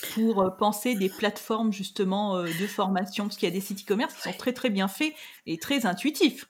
Pour 0.00 0.42
euh, 0.42 0.50
penser 0.50 0.94
des 0.94 1.08
plateformes 1.08 1.72
justement 1.72 2.36
euh, 2.36 2.44
de 2.44 2.66
formation 2.66 3.24
Parce 3.24 3.36
qu'il 3.36 3.48
y 3.48 3.52
a 3.52 3.54
des 3.54 3.60
sites 3.60 3.82
e-commerce 3.82 4.14
qui 4.14 4.22
sont 4.22 4.36
très 4.36 4.52
très 4.52 4.70
bien 4.70 4.88
faits 4.88 5.12
et 5.46 5.58
très 5.58 5.86
intuitifs. 5.86 6.46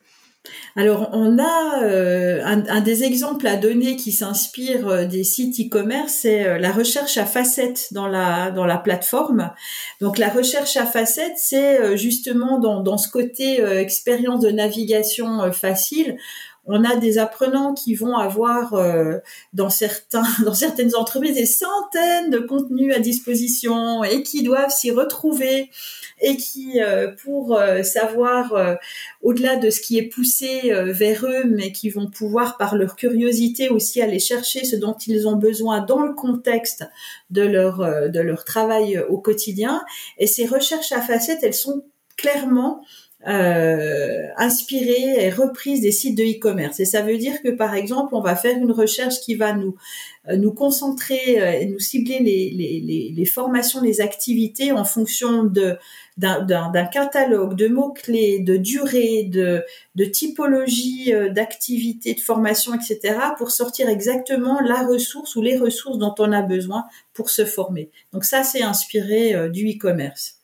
Alors, 0.76 1.09
on 1.12 1.41
a 1.41 1.83
euh, 1.83 2.41
un, 2.45 2.81
des 2.81 3.03
exemples 3.03 3.49
à 3.49 3.57
donner 3.57 3.97
qui 3.97 4.12
s'inspire 4.12 5.09
des 5.09 5.25
sites 5.25 5.59
e-commerce, 5.59 6.12
c'est 6.23 6.61
la 6.61 6.71
recherche 6.71 7.19
à 7.19 7.26
facettes 7.26 7.88
dans 7.91 8.07
la 8.07 8.53
dans 8.53 8.65
la 8.65 8.79
plateforme. 8.79 9.50
Donc, 10.00 10.19
la 10.19 10.29
recherche 10.29 10.76
à 10.76 10.87
facettes, 10.87 11.37
c'est 11.37 11.97
justement 11.97 12.61
dans, 12.61 12.81
dans 12.81 12.97
ce 12.97 13.09
côté 13.09 13.61
expérience 13.61 14.38
de 14.38 14.53
navigation 14.53 15.50
facile 15.50 16.17
on 16.66 16.85
a 16.85 16.96
des 16.96 17.18
apprenants 17.18 17.75
qui 17.75 17.94
vont 17.94 18.16
avoir 18.16 18.75
euh, 18.75 19.18
dans 19.52 19.70
certains 19.70 20.25
dans 20.44 20.54
certaines 20.54 20.94
entreprises 20.94 21.37
des 21.37 21.46
centaines 21.46 22.30
de 22.30 22.38
contenus 22.38 22.94
à 22.94 22.99
disposition 22.99 24.04
et 24.04 24.23
qui 24.23 24.42
doivent 24.42 24.70
s'y 24.70 24.90
retrouver 24.90 25.70
et 26.20 26.37
qui 26.37 26.80
euh, 26.80 27.12
pour 27.23 27.56
euh, 27.56 27.82
savoir 27.82 28.76
au-delà 29.23 29.56
de 29.56 29.70
ce 29.70 29.80
qui 29.80 29.99
est 29.99 30.08
poussé 30.08 30.73
vers 30.87 31.25
eux 31.25 31.44
mais 31.44 31.73
qui 31.73 31.90
vont 31.90 32.11
pouvoir 32.11 32.56
par 32.56 32.75
leur 32.75 32.96
curiosité 32.96 33.68
aussi 33.68 34.02
aller 34.02 34.18
chercher 34.18 34.64
ce 34.64 34.76
dont 34.76 34.96
ils 35.06 35.28
ont 35.28 35.37
besoin 35.37 35.80
dans 35.80 36.00
le 36.00 36.14
contexte 36.14 36.85
de 37.30 37.42
leur 37.42 37.78
de 37.78 38.20
leur 38.20 38.44
travail 38.44 38.99
au 39.08 39.18
quotidien. 39.18 39.82
Et 40.18 40.26
ces 40.26 40.46
recherches 40.46 40.92
à 40.92 41.00
facettes 41.00 41.40
elles 41.42 41.54
sont 41.54 41.85
clairement 42.16 42.82
euh, 43.26 44.26
inspirée 44.37 45.25
et 45.25 45.30
reprise 45.30 45.80
des 45.80 45.92
sites 45.92 46.16
de 46.16 46.23
e-commerce. 46.23 46.80
Et 46.80 46.85
ça 46.85 47.02
veut 47.02 47.18
dire 47.18 47.42
que 47.42 47.49
par 47.49 47.75
exemple, 47.75 48.14
on 48.14 48.21
va 48.21 48.37
faire 48.37 48.56
une 48.56 48.73
recherche 48.73 49.21
qui 49.21 49.35
va 49.35 49.52
nous 49.52 49.76
euh, 50.28 50.37
nous 50.37 50.52
concentrer 50.52 51.40
euh, 51.40 51.52
et 51.52 51.66
nous 51.66 51.78
cibler 51.78 52.18
les, 52.18 52.50
les, 52.50 53.12
les, 53.14 53.25
formations, 53.26 53.80
les 53.80 54.00
activités 54.00 54.73
en 54.73 54.85
fonction 54.85 55.45
d'un 55.45 56.85
catalogue 56.87 57.54
de 57.54 57.68
mots 57.68 57.92
clés, 57.92 58.40
de 58.40 58.56
durée, 58.56 59.25
de, 59.25 59.62
de 59.95 60.04
typologie 60.04 61.14
euh, 61.14 61.28
d'activités, 61.28 62.14
de 62.14 62.21
formation, 62.21 62.75
etc. 62.75 63.18
pour 63.38 63.52
sortir 63.52 63.88
exactement 63.88 64.61
la 64.61 64.85
ressource 64.87 65.37
ou 65.37 65.42
les 65.42 65.56
ressources 65.56 65.99
dont 65.99 66.14
on 66.18 66.33
a 66.33 66.42
besoin 66.42 66.87
pour 67.12 67.30
se 67.30 67.45
former. 67.45 67.90
Donc 68.12 68.25
ça, 68.25 68.42
c'est 68.42 68.62
inspiré 68.62 69.49
du 69.50 69.68
e-commerce. 69.71 70.40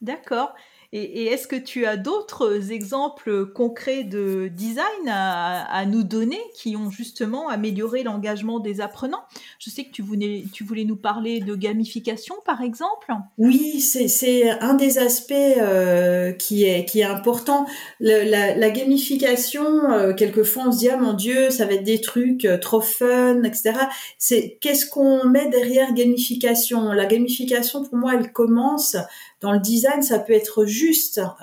D'accord. 0.00 0.54
Et, 0.92 1.26
est-ce 1.26 1.46
que 1.46 1.56
tu 1.56 1.84
as 1.84 1.98
d'autres 1.98 2.72
exemples 2.72 3.46
concrets 3.46 4.04
de 4.04 4.48
design 4.48 4.86
à, 5.08 5.84
nous 5.86 6.02
donner 6.02 6.40
qui 6.54 6.76
ont 6.76 6.90
justement 6.90 7.48
amélioré 7.50 8.02
l'engagement 8.02 8.58
des 8.58 8.80
apprenants? 8.80 9.22
Je 9.58 9.68
sais 9.68 9.84
que 9.84 9.90
tu 9.90 10.00
voulais, 10.00 10.44
tu 10.52 10.64
voulais 10.64 10.84
nous 10.84 10.96
parler 10.96 11.40
de 11.40 11.54
gamification, 11.54 12.36
par 12.46 12.62
exemple. 12.62 13.12
Oui, 13.36 13.80
c'est 13.80 14.50
un 14.60 14.74
des 14.74 14.98
aspects 14.98 15.32
euh, 15.32 16.32
qui, 16.32 16.64
est, 16.64 16.86
qui 16.86 17.00
est 17.00 17.04
important. 17.04 17.66
la, 18.00 18.70
gamification, 18.70 19.90
euh, 19.90 20.14
quelquefois 20.14 20.64
on 20.68 20.72
se 20.72 20.78
dit, 20.78 20.88
ah 20.88 20.96
mon 20.96 21.12
Dieu, 21.12 21.50
ça 21.50 21.66
va 21.66 21.74
être 21.74 21.84
des 21.84 22.00
trucs 22.00 22.44
euh, 22.46 22.56
trop 22.56 22.80
fun, 22.80 23.42
etc. 23.42 23.74
C'est 24.18 24.58
qu'est-ce 24.60 24.86
qu'on 24.86 25.26
met 25.28 25.50
derrière 25.50 25.92
gamification? 25.92 26.92
La 26.92 27.04
gamification, 27.04 27.84
pour 27.84 27.96
moi, 27.96 28.14
elle 28.14 28.32
commence 28.32 28.96
dans 29.40 29.52
le 29.52 29.60
design, 29.60 30.02
ça 30.02 30.18
peut 30.18 30.32
être 30.32 30.64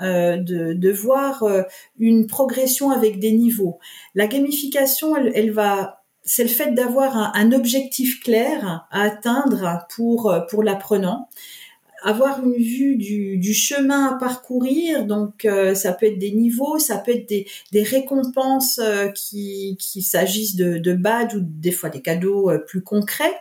euh, 0.01 0.37
de, 0.37 0.73
de, 0.73 0.91
voir 0.91 1.43
euh, 1.43 1.63
une 1.99 2.27
progression 2.27 2.91
avec 2.91 3.19
des 3.19 3.31
niveaux. 3.31 3.79
La 4.13 4.27
gamification, 4.27 5.15
elle, 5.15 5.31
elle 5.35 5.51
va 5.51 6.01
c'est 6.27 6.43
le 6.43 6.49
fait 6.49 6.71
d'avoir 6.71 7.35
un, 7.35 7.51
objectif 7.51 8.19
clair 8.23 8.87
à 8.89 9.01
atteindre 9.03 9.85
pour 9.95 10.31
euh, 10.31 10.39
pour 10.49 10.63
l'apprenant 10.63 11.29
avoir 12.03 12.43
une 12.43 12.53
vue 12.53 12.97
du, 12.97 13.37
du, 13.37 13.53
chemin 13.53 14.13
à 14.13 14.17
parcourir. 14.19 15.07
Donc, 15.07 15.47
ça 15.73 15.91
peut 15.91 16.05
être 16.05 16.19
des 16.19 16.33
niveaux, 16.33 16.77
ça 16.77 16.99
peut 16.99 17.13
être 17.13 17.27
des, 17.27 17.47
des 17.71 17.81
récompenses 17.81 18.79
qui, 19.15 19.75
qui 19.79 20.03
s'agissent 20.03 20.55
de, 20.55 20.77
de 20.77 20.93
badges 20.93 21.33
ou 21.33 21.39
des 21.41 21.71
fois 21.71 21.89
des 21.89 22.03
cadeaux 22.03 22.51
plus 22.67 22.83
concrets 22.83 23.33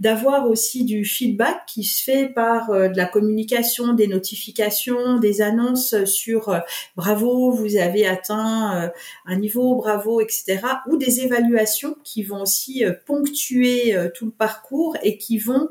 d'avoir 0.00 0.48
aussi 0.48 0.84
du 0.84 1.04
feedback 1.04 1.64
qui 1.66 1.84
se 1.84 2.02
fait 2.02 2.28
par 2.28 2.70
euh, 2.70 2.88
de 2.88 2.96
la 2.96 3.06
communication, 3.06 3.94
des 3.94 4.06
notifications, 4.06 5.18
des 5.18 5.42
annonces 5.42 6.04
sur 6.04 6.48
euh, 6.48 6.58
bravo, 6.96 7.50
vous 7.52 7.76
avez 7.76 8.06
atteint 8.06 8.84
euh, 8.84 8.88
un 9.26 9.36
niveau, 9.36 9.76
bravo, 9.76 10.20
etc. 10.20 10.60
ou 10.88 10.96
des 10.96 11.20
évaluations 11.20 11.96
qui 12.04 12.22
vont 12.22 12.42
aussi 12.42 12.84
ponctuer 13.06 13.96
tout 14.14 14.26
le 14.26 14.30
parcours 14.30 14.96
et 15.02 15.18
qui 15.18 15.38
vont 15.38 15.68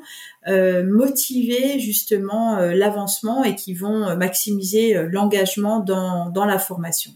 motiver 0.48 1.80
justement 1.80 2.60
l'avancement 2.60 3.44
et 3.44 3.56
qui 3.56 3.74
vont 3.74 4.16
maximiser 4.16 4.94
l'engagement 5.10 5.80
dans, 5.80 6.30
dans 6.30 6.46
la 6.46 6.60
formation. 6.60 7.12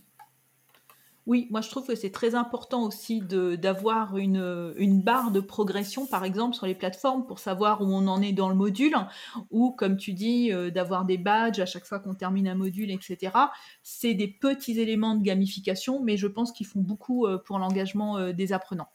Oui, 1.26 1.48
moi 1.50 1.62
je 1.62 1.70
trouve 1.70 1.88
que 1.88 1.96
c'est 1.96 2.12
très 2.12 2.36
important 2.36 2.84
aussi 2.84 3.22
d'avoir 3.22 4.18
une, 4.18 5.02
barre 5.02 5.32
de 5.32 5.40
progression, 5.40 6.06
par 6.06 6.24
exemple, 6.24 6.56
sur 6.56 6.68
les 6.68 6.76
plateformes 6.76 7.26
pour 7.26 7.40
savoir 7.40 7.82
où 7.82 7.86
on 7.86 8.08
en 8.08 8.22
est 8.22 8.32
dans 8.32 8.50
le 8.50 8.56
module, 8.56 8.96
ou 9.50 9.72
comme 9.72 9.98
tu 9.98 10.14
dis, 10.14 10.54
euh, 10.54 10.70
d'avoir 10.70 11.06
des 11.06 11.18
badges 11.18 11.60
à 11.60 11.66
chaque 11.66 11.86
fois 11.86 12.00
qu'on 12.00 12.14
termine 12.14 12.48
un 12.48 12.56
module, 12.56 12.92
etc. 12.92 13.32
C'est 13.82 14.14
des 14.14 14.28
petits 14.28 14.80
éléments 14.80 15.16
de 15.16 15.24
gamification, 15.24 16.04
mais 16.04 16.16
je 16.16 16.28
pense 16.28 16.52
qu'ils 16.52 16.68
font 16.68 16.82
beaucoup 16.82 17.26
euh, 17.26 17.40
pour 17.40 17.58
l'engagement 17.58 18.18
euh, 18.18 18.32
des 18.32 18.54
apprenants. 18.54 18.90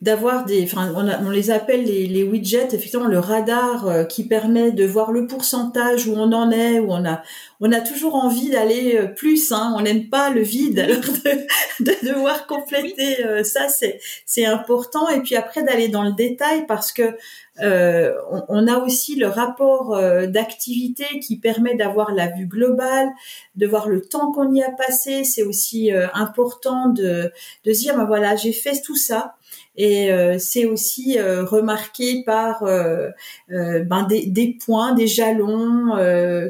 D'avoir 0.00 0.44
des, 0.44 0.64
enfin, 0.64 0.92
on, 0.94 1.30
les 1.30 1.50
appelle 1.50 1.84
les, 1.84 2.06
les, 2.06 2.22
widgets, 2.22 2.68
effectivement, 2.72 3.06
le 3.06 3.18
radar 3.18 3.88
euh, 3.88 4.04
qui 4.04 4.24
permet 4.24 4.72
de 4.72 4.84
voir 4.84 5.12
le 5.12 5.26
pourcentage 5.26 6.06
où 6.06 6.14
on 6.14 6.32
en 6.32 6.50
est, 6.50 6.78
où 6.78 6.90
on 6.90 7.04
a, 7.04 7.22
on 7.60 7.72
a 7.72 7.80
toujours 7.80 8.14
envie 8.14 8.50
d'aller 8.50 8.96
euh, 8.96 9.06
plus, 9.06 9.52
hein, 9.52 9.74
on 9.76 9.80
n'aime 9.80 10.08
pas 10.08 10.30
le 10.30 10.42
vide, 10.42 10.78
alors 10.78 10.96
de, 11.00 11.84
de 11.84 12.08
devoir 12.08 12.46
compléter 12.46 13.24
euh, 13.24 13.42
ça, 13.42 13.68
c'est, 13.68 14.00
c'est 14.26 14.46
important, 14.46 15.08
et 15.08 15.20
puis 15.20 15.36
après 15.36 15.62
d'aller 15.62 15.88
dans 15.88 16.02
le 16.02 16.12
détail 16.12 16.66
parce 16.66 16.92
que 16.92 17.16
euh, 17.60 18.14
on, 18.30 18.44
on, 18.48 18.66
a 18.68 18.78
aussi 18.78 19.16
le 19.16 19.26
rapport 19.26 20.00
d'activité 20.28 21.04
qui 21.18 21.40
permet 21.40 21.74
d'avoir 21.74 22.12
la 22.12 22.28
vue 22.28 22.46
globale, 22.46 23.08
de 23.56 23.66
voir 23.66 23.88
le 23.88 24.00
temps 24.00 24.30
qu'on 24.30 24.54
y 24.54 24.62
a 24.62 24.70
passé. 24.70 25.24
C'est 25.24 25.42
aussi 25.42 25.90
important 26.14 26.88
de, 26.88 27.32
de 27.64 27.72
se 27.72 27.80
dire, 27.80 27.96
ben 27.96 28.04
voilà, 28.04 28.36
j'ai 28.36 28.52
fait 28.52 28.80
tout 28.80 28.94
ça. 28.94 29.34
Et 29.78 30.10
euh, 30.10 30.38
c'est 30.40 30.64
aussi 30.64 31.20
euh, 31.20 31.44
remarqué 31.44 32.24
par 32.24 32.64
euh, 32.64 33.10
ben 33.48 34.02
des, 34.08 34.26
des, 34.26 34.58
points, 34.64 34.92
des 34.92 35.06
jalons, 35.06 35.96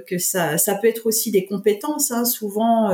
que 0.06 0.16
ça, 0.16 0.56
ça 0.56 0.74
peut 0.74 0.88
être 0.88 1.04
aussi 1.04 1.30
des 1.30 1.44
compétences. 1.44 2.10
Hein. 2.10 2.24
Souvent, 2.24 2.90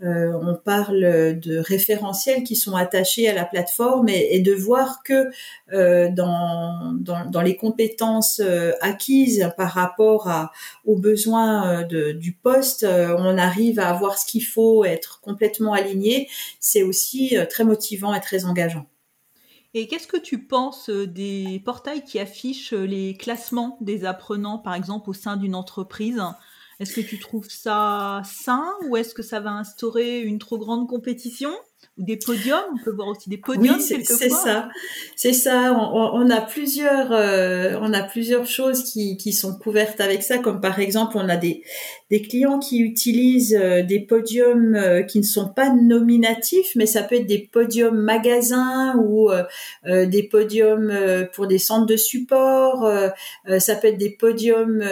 on 0.00 0.54
parle 0.64 1.00
de 1.40 1.58
référentiels 1.58 2.44
qui 2.44 2.54
sont 2.54 2.76
attachés 2.76 3.28
à 3.28 3.34
la 3.34 3.44
plateforme 3.44 4.08
et, 4.08 4.28
et 4.36 4.40
de 4.40 4.54
voir 4.54 5.02
que 5.02 5.30
dans, 5.72 6.94
dans, 6.94 7.28
dans, 7.28 7.42
les 7.42 7.56
compétences 7.56 8.40
acquises 8.80 9.50
par 9.56 9.72
rapport 9.72 10.28
à, 10.28 10.52
aux 10.84 10.96
besoins 10.96 11.82
de, 11.82 12.12
du 12.12 12.32
poste, 12.32 12.86
on 12.88 13.36
arrive 13.38 13.80
à 13.80 13.88
avoir 13.88 14.18
ce 14.18 14.26
qu'il 14.26 14.44
faut, 14.44 14.84
être 14.84 15.20
complètement 15.20 15.72
aligné. 15.72 16.28
C'est 16.60 16.84
aussi 16.84 17.36
très 17.50 17.64
motivant 17.64 18.14
et 18.14 18.20
très 18.20 18.44
engageant. 18.44 18.86
Et 19.76 19.88
qu'est-ce 19.88 20.06
que 20.06 20.16
tu 20.16 20.46
penses 20.46 20.88
euh, 20.88 21.06
des 21.06 21.60
portails 21.64 22.04
qui 22.04 22.20
affichent 22.20 22.72
euh, 22.72 22.86
les 22.86 23.16
classements 23.16 23.76
des 23.80 24.04
apprenants, 24.04 24.58
par 24.58 24.74
exemple, 24.74 25.10
au 25.10 25.12
sein 25.12 25.36
d'une 25.36 25.56
entreprise? 25.56 26.22
Est-ce 26.78 26.94
que 26.94 27.00
tu 27.00 27.18
trouves 27.18 27.50
ça 27.50 28.22
sain 28.24 28.64
ou 28.86 28.96
est-ce 28.96 29.14
que 29.14 29.22
ça 29.22 29.40
va 29.40 29.50
instaurer 29.50 30.20
une 30.20 30.38
trop 30.38 30.58
grande 30.58 30.88
compétition? 30.88 31.50
Des 31.96 32.16
podiums. 32.16 32.58
On 32.72 32.84
peut 32.84 32.90
voir 32.90 33.08
aussi 33.08 33.28
des 33.28 33.38
podiums. 33.38 33.76
Oui, 33.76 33.82
c'est 33.82 34.04
ça. 34.30 34.68
C'est 35.16 35.32
ça. 35.32 35.72
On, 35.72 36.30
a 36.30 36.40
plusieurs, 36.40 37.12
euh, 37.12 37.78
on 37.80 37.92
a 37.92 38.02
plusieurs 38.02 38.46
choses 38.46 38.84
qui, 38.84 39.16
qui 39.16 39.32
sont 39.32 39.56
couvertes 39.56 40.00
avec 40.00 40.22
ça, 40.22 40.38
comme 40.38 40.60
par 40.60 40.78
exemple, 40.80 41.16
on 41.16 41.28
a 41.28 41.36
des, 41.36 41.62
des 42.10 42.22
clients 42.22 42.58
qui 42.58 42.80
utilisent 42.80 43.58
euh, 43.60 43.82
des 43.82 44.00
podiums 44.00 44.74
euh, 44.74 45.02
qui 45.02 45.18
ne 45.18 45.24
sont 45.24 45.48
pas 45.48 45.70
nominatifs, 45.70 46.72
mais 46.76 46.86
ça 46.86 47.02
peut 47.02 47.16
être 47.16 47.26
des 47.26 47.48
podiums 47.52 47.96
magasins 47.96 48.96
ou 48.96 49.30
des 49.84 50.22
podiums 50.22 50.92
pour 51.34 51.46
des 51.46 51.58
centres 51.58 51.86
de 51.86 51.96
support. 51.96 52.88
ça 53.58 53.74
peut 53.76 53.88
être 53.88 53.98
des 53.98 54.10
podiums 54.10 54.82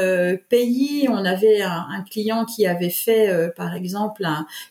pays. 0.49 1.09
On 1.09 1.25
avait 1.25 1.63
un, 1.63 1.87
un, 1.91 2.03
client 2.03 2.45
qui 2.45 2.67
avait 2.67 2.91
fait, 2.91 3.53
par 3.57 3.75
exemple, 3.75 4.25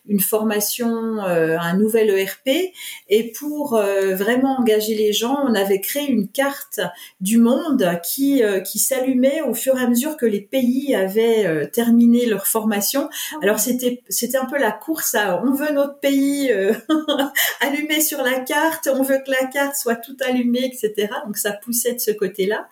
une 0.08 0.20
formation, 0.20 1.20
un 1.20 1.78
nouvel 1.78 2.11
ERP 2.18 2.72
et 3.10 3.32
pour 3.32 3.76
euh, 3.76 4.16
vraiment 4.16 4.58
engager 4.60 4.96
les 4.96 5.14
gens, 5.14 5.38
on 5.44 5.54
avait 5.54 5.82
créé 5.82 6.10
une 6.10 6.28
carte 6.28 6.80
du 7.20 7.38
monde 7.38 8.00
qui 8.04 8.44
euh, 8.44 8.60
qui 8.60 8.80
s'allumait 8.80 9.42
au 9.42 9.54
fur 9.54 9.78
et 9.78 9.82
à 9.82 9.88
mesure 9.88 10.18
que 10.18 10.26
les 10.26 10.42
pays 10.42 10.96
avaient 10.96 11.46
euh, 11.46 11.66
terminé 11.66 12.26
leur 12.26 12.48
formation. 12.48 13.10
Alors 13.42 13.60
c'était 13.60 14.02
c'était 14.10 14.38
un 14.38 14.46
peu 14.46 14.58
la 14.58 14.72
course 14.72 15.16
à 15.16 15.42
on 15.44 15.54
veut 15.54 15.72
notre 15.72 16.00
pays 16.00 16.52
allumé 17.62 18.02
sur 18.02 18.22
la 18.22 18.40
carte, 18.40 18.90
on 18.94 19.04
veut 19.04 19.20
que 19.26 19.32
la 19.32 19.48
carte 19.48 19.76
soit 19.76 19.96
tout 19.96 20.18
allumée, 20.26 20.66
etc. 20.66 21.10
Donc 21.26 21.38
ça 21.38 21.52
poussait 21.52 21.94
de 21.94 22.00
ce 22.00 22.12
côté-là. 22.12 22.68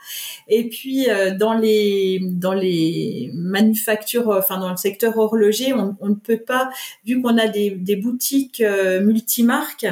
Et 0.48 0.70
puis 0.70 1.08
dans 1.38 1.54
les 1.54 2.20
dans 2.24 2.54
les 2.54 3.32
manufactures, 3.34 4.30
enfin 4.30 4.58
dans 4.60 4.72
le 4.72 4.78
secteur 4.78 5.18
horloger, 5.18 5.74
on, 5.74 5.96
ne 6.02 6.16
peut 6.16 6.40
pas, 6.40 6.70
vu 7.06 7.22
qu'on 7.22 7.38
a 7.38 7.48
des, 7.48 7.72
des 7.72 7.96
boutiques 7.96 8.64
multimarques, 9.30 9.86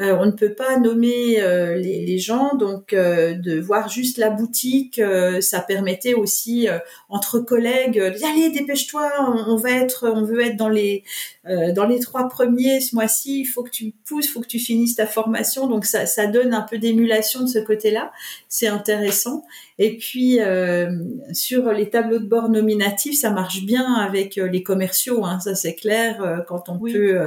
euh, 0.00 0.16
on 0.18 0.24
ne 0.24 0.30
peut 0.30 0.54
pas 0.54 0.78
nommer 0.78 1.42
euh, 1.42 1.76
les, 1.76 2.16
gens, 2.18 2.54
donc 2.54 2.94
euh, 2.94 3.34
de 3.34 3.60
voir 3.60 3.90
juste 3.90 4.16
la 4.16 4.30
boutique, 4.30 5.00
ça 5.40 5.60
permettait 5.60 6.14
aussi 6.14 6.68
entre 7.10 7.40
collègues, 7.40 7.98
allez 7.98 8.50
dépêche-toi, 8.50 9.10
on, 9.46 9.56
va 9.56 9.70
être, 9.70 10.08
on 10.08 10.22
veut 10.24 10.40
être 10.40 10.56
dans 10.56 10.68
les 10.68 11.04
dans 11.44 11.86
les 11.86 11.98
trois 11.98 12.28
premiers 12.28 12.80
ce 12.80 12.94
mois-ci, 12.94 13.40
il 13.40 13.44
faut 13.46 13.64
que 13.64 13.70
tu 13.70 13.92
pousses, 14.06 14.26
il 14.26 14.28
faut 14.28 14.40
que 14.40 14.46
tu 14.46 14.60
finisses 14.60 14.94
ta 14.94 15.06
formation, 15.06 15.66
donc 15.66 15.84
ça, 15.84 16.06
ça 16.06 16.26
donne 16.28 16.54
un 16.54 16.62
peu 16.62 16.78
d'émulation 16.78 17.40
de 17.42 17.48
ce 17.48 17.58
côté-là, 17.58 18.12
c'est 18.48 18.68
intéressant. 18.68 19.44
Et 19.78 19.96
puis 19.96 20.38
euh, 20.40 20.92
sur 21.32 21.72
les 21.72 21.90
tableaux 21.90 22.20
de 22.20 22.26
bord 22.26 22.48
nominatifs, 22.48 23.18
ça 23.18 23.30
marche 23.30 23.64
bien 23.64 23.94
avec 23.94 24.36
les 24.36 24.62
commerciaux, 24.62 25.24
hein, 25.24 25.40
ça 25.40 25.56
c'est 25.56 25.74
clair. 25.74 26.22
Euh, 26.22 26.38
quand 26.46 26.68
on 26.68 26.78
peut, 26.78 27.20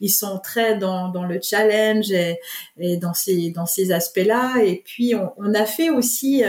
ils 0.00 0.10
sont 0.10 0.40
très 0.42 0.76
dans, 0.76 1.08
dans 1.10 1.24
le 1.24 1.38
challenge 1.40 2.09
et, 2.12 2.96
dans 2.96 3.14
ces 3.14 3.50
dans 3.50 3.66
ces 3.66 3.92
aspects-là. 3.92 4.62
Et 4.64 4.82
puis 4.84 5.14
on, 5.14 5.54
a 5.54 5.64
fait 5.64 5.90
aussi 5.90 6.42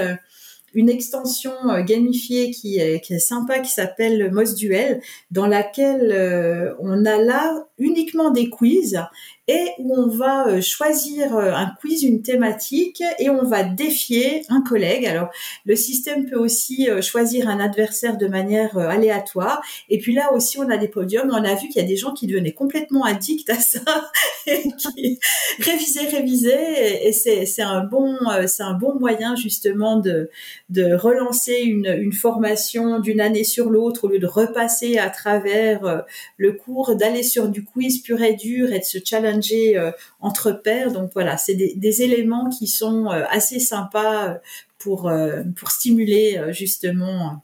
une 0.74 0.90
extension 0.90 1.54
gamifiée 1.86 2.52
qui 2.52 2.80
est, 2.80 3.02
qui 3.02 3.14
est 3.14 3.20
sympa, 3.20 3.60
qui 3.60 3.72
s'appelle 3.72 4.32
Moss 4.32 4.56
Duel, 4.56 5.02
dans 5.32 5.48
laquelle 5.48 6.76
on 6.80 7.06
a 7.06 7.18
là 7.18 7.68
uniquement 7.82 8.32
des 8.32 8.50
quiz 8.50 9.00
et 9.48 9.72
où 9.80 9.96
on 9.98 10.08
va 10.08 10.48
euh, 10.48 10.62
choisir 10.62 11.36
euh, 11.36 11.52
un 11.54 11.72
quiz, 11.80 12.04
une 12.04 12.22
thématique 12.22 13.04
et 13.20 13.30
on 13.30 13.44
va 13.44 13.64
défier 13.64 14.44
un 14.50 14.62
collègue. 14.62 15.06
Alors 15.06 15.30
le 15.66 15.76
système 15.76 16.30
peut 16.30 16.38
aussi 16.38 16.90
euh, 16.90 17.02
choisir 17.02 17.50
un 17.50 17.60
adversaire 17.60 18.18
de 18.18 18.28
manière 18.28 18.78
aléatoire. 18.78 19.62
Et 19.90 19.98
puis 19.98 20.14
là 20.14 20.32
aussi 20.32 20.60
on 20.60 20.70
a 20.70 20.78
des 20.78 20.88
podiums. 20.88 21.30
On 21.32 21.44
a 21.44 21.56
vu 21.56 21.68
qu'il 21.68 21.82
y 21.82 21.86
a 21.86 21.88
des 21.88 21.98
gens 21.98 22.14
qui 22.14 22.28
devenaient 22.28 22.54
complètement 22.54 23.04
addicts 23.04 23.50
à 23.50 23.60
ça 23.60 23.80
et 24.48 24.64
qui 24.78 25.20
révisaient, 25.60 26.08
révisaient. 26.08 27.08
Et 27.08 27.12
c'est 27.12 27.62
un 27.62 27.84
bon 27.84 28.16
un 28.60 28.74
bon 28.74 29.00
moyen 29.00 29.36
justement 29.36 29.98
de 29.98 30.30
de 30.70 30.94
relancer 30.94 31.62
une, 31.64 31.98
une 32.00 32.14
formation 32.14 33.00
d'une 33.00 33.20
année 33.20 33.44
sur 33.44 33.70
l'autre 33.70 34.06
au 34.06 34.08
lieu 34.08 34.20
de 34.20 34.28
repasser 34.28 34.98
à 35.00 35.10
travers 35.10 36.06
le 36.38 36.54
cours, 36.54 36.96
d'aller 36.96 37.24
sur 37.24 37.50
du 37.50 37.64
quiz 37.74 38.02
pur 38.02 38.22
et 38.22 38.34
dur 38.34 38.72
et 38.72 38.80
de 38.80 38.84
se 38.84 38.98
challenger 39.04 39.78
euh, 39.78 39.92
entre 40.20 40.52
pairs. 40.52 40.92
Donc 40.92 41.12
voilà, 41.14 41.38
c'est 41.38 41.56
des, 41.56 42.02
éléments 42.02 42.50
qui 42.50 42.68
sont 42.68 43.08
euh, 43.08 43.24
assez 43.30 43.60
sympas 43.60 44.40
euh, 44.88 45.44
pour, 45.54 45.70
stimuler 45.70 46.42
justement 46.52 47.44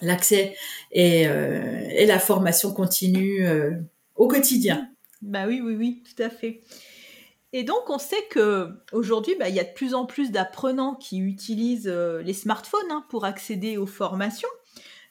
l'accès 0.00 0.54
et, 0.92 1.26
la 1.26 2.18
formation 2.18 2.72
continue 2.72 3.46
au 4.16 4.28
quotidien. 4.28 4.88
Bah 5.22 5.44
oui, 5.46 5.60
oui, 5.62 5.74
oui, 5.76 6.02
tout 6.04 6.22
à 6.22 6.30
fait. 6.30 6.62
Et 7.52 7.62
donc, 7.62 7.88
on 7.88 7.98
sait 7.98 8.24
que 8.30 8.70
aujourd'hui, 8.92 9.34
bah, 9.38 9.48
il 9.48 9.54
y 9.54 9.60
a 9.60 9.64
de 9.64 9.72
plus 9.72 9.94
en 9.94 10.06
plus 10.06 10.30
d'apprenants 10.30 10.94
qui 10.94 11.18
utilisent 11.18 11.86
les 11.88 12.32
smartphones 12.32 12.90
hein, 12.90 13.04
pour 13.10 13.24
accéder 13.24 13.76
aux 13.76 13.86
formations. 13.86 14.48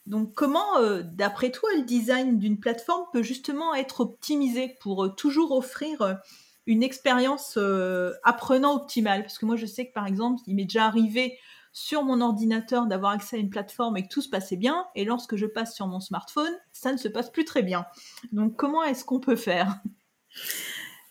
Donc 0.06 0.34
comment, 0.34 0.78
euh, 0.80 1.02
d'après 1.04 1.52
toi, 1.52 1.70
le 1.76 1.84
design 1.84 2.38
d'une 2.38 2.60
plateforme 2.60 3.06
peut 3.14 3.24
justement 3.24 3.74
être 3.74 4.02
optimisé 4.02 4.76
pour 4.82 5.06
euh, 5.06 5.10
toujours 5.10 5.52
offrir 5.54 6.02
euh, 6.02 6.14
une 6.66 6.84
expérience 6.84 7.58
apprenant 8.24 8.76
optimale? 8.76 9.22
Parce 9.22 9.38
que 9.38 9.46
moi, 9.46 9.56
je 9.56 9.66
sais 9.66 9.88
que 9.88 9.94
par 9.94 10.08
exemple, 10.08 10.42
il 10.48 10.56
m'est 10.56 10.64
déjà 10.64 10.86
arrivé 10.86 11.38
sur 11.74 12.04
mon 12.04 12.22
ordinateur 12.22 12.86
d'avoir 12.86 13.14
accès 13.14 13.36
à 13.36 13.40
une 13.40 13.50
plateforme 13.50 13.98
et 13.98 14.04
que 14.04 14.08
tout 14.08 14.22
se 14.22 14.30
passait 14.30 14.58
bien, 14.58 14.86
et 14.96 15.06
lorsque 15.06 15.36
je 15.36 15.48
passe 15.48 15.76
sur 15.76 15.88
mon 15.88 16.00
smartphone, 16.00 16.54
ça 16.72 16.92
ne 16.92 16.98
se 16.98 17.08
passe 17.08 17.32
plus 17.32 17.46
très 17.46 17.64
bien. 17.64 17.86
Donc 18.32 18.56
comment 18.56 18.84
est-ce 18.84 19.04
qu'on 19.04 19.20
peut 19.20 19.36
faire? 19.36 19.82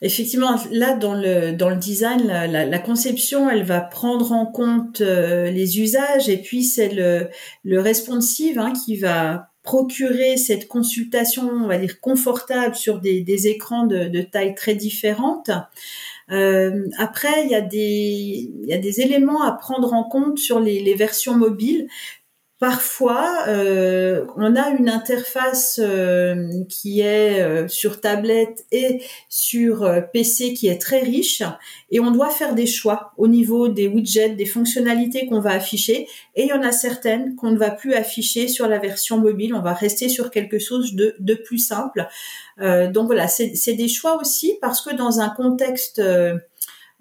Effectivement, 0.04 0.56
là 0.72 0.96
dans 0.96 1.14
le 1.14 1.52
dans 1.52 1.70
le 1.70 1.76
design, 1.76 2.26
la, 2.26 2.48
la, 2.48 2.78
conception, 2.80 3.48
elle 3.48 3.62
va 3.62 3.80
prendre 3.80 4.32
en 4.32 4.46
compte 4.46 5.00
euh, 5.00 5.48
les 5.48 5.80
usages 5.80 6.28
et 6.28 6.38
puis 6.38 6.64
c'est 6.64 6.88
le 6.88 7.28
le 7.62 7.80
responsive 7.80 8.58
hein, 8.58 8.72
qui 8.72 8.96
va 8.96 9.52
procurer 9.62 10.36
cette 10.38 10.66
consultation, 10.66 11.48
on 11.48 11.68
va 11.68 11.78
dire 11.78 12.00
confortable 12.00 12.74
sur 12.74 12.98
des, 13.00 13.20
des 13.20 13.46
écrans 13.46 13.86
de, 13.86 14.08
de 14.08 14.22
taille 14.22 14.56
très 14.56 14.74
différentes. 14.74 15.52
Euh, 16.32 16.88
après, 16.98 17.44
il 17.44 17.50
y 17.50 17.54
a 17.54 17.60
des 17.60 18.50
il 18.60 18.66
y 18.66 18.72
a 18.72 18.78
des 18.78 19.02
éléments 19.02 19.42
à 19.44 19.52
prendre 19.52 19.92
en 19.92 20.02
compte 20.02 20.38
sur 20.40 20.58
les, 20.58 20.80
les 20.80 20.94
versions 20.94 21.36
mobiles 21.36 21.86
Parfois, 22.62 23.42
euh, 23.48 24.24
on 24.36 24.54
a 24.54 24.70
une 24.70 24.88
interface 24.88 25.80
euh, 25.82 26.48
qui 26.68 27.00
est 27.00 27.42
euh, 27.42 27.66
sur 27.66 28.00
tablette 28.00 28.66
et 28.70 29.02
sur 29.28 29.92
PC 30.12 30.54
qui 30.54 30.68
est 30.68 30.80
très 30.80 31.00
riche 31.00 31.42
et 31.90 31.98
on 31.98 32.12
doit 32.12 32.30
faire 32.30 32.54
des 32.54 32.68
choix 32.68 33.14
au 33.16 33.26
niveau 33.26 33.66
des 33.66 33.88
widgets, 33.88 34.36
des 34.36 34.46
fonctionnalités 34.46 35.26
qu'on 35.26 35.40
va 35.40 35.50
afficher 35.50 36.06
et 36.36 36.44
il 36.44 36.46
y 36.50 36.52
en 36.52 36.62
a 36.62 36.70
certaines 36.70 37.34
qu'on 37.34 37.50
ne 37.50 37.58
va 37.58 37.72
plus 37.72 37.94
afficher 37.94 38.46
sur 38.46 38.68
la 38.68 38.78
version 38.78 39.18
mobile, 39.18 39.56
on 39.56 39.62
va 39.62 39.74
rester 39.74 40.08
sur 40.08 40.30
quelque 40.30 40.60
chose 40.60 40.94
de, 40.94 41.16
de 41.18 41.34
plus 41.34 41.58
simple. 41.58 42.06
donc 42.60 43.06
voilà, 43.06 43.26
c'est 43.26 43.74
des 43.74 43.88
choix 43.88 44.20
aussi 44.20 44.56
parce 44.60 44.82
que 44.82 44.94
dans 44.94 45.18
un 45.18 45.30
contexte 45.30 46.00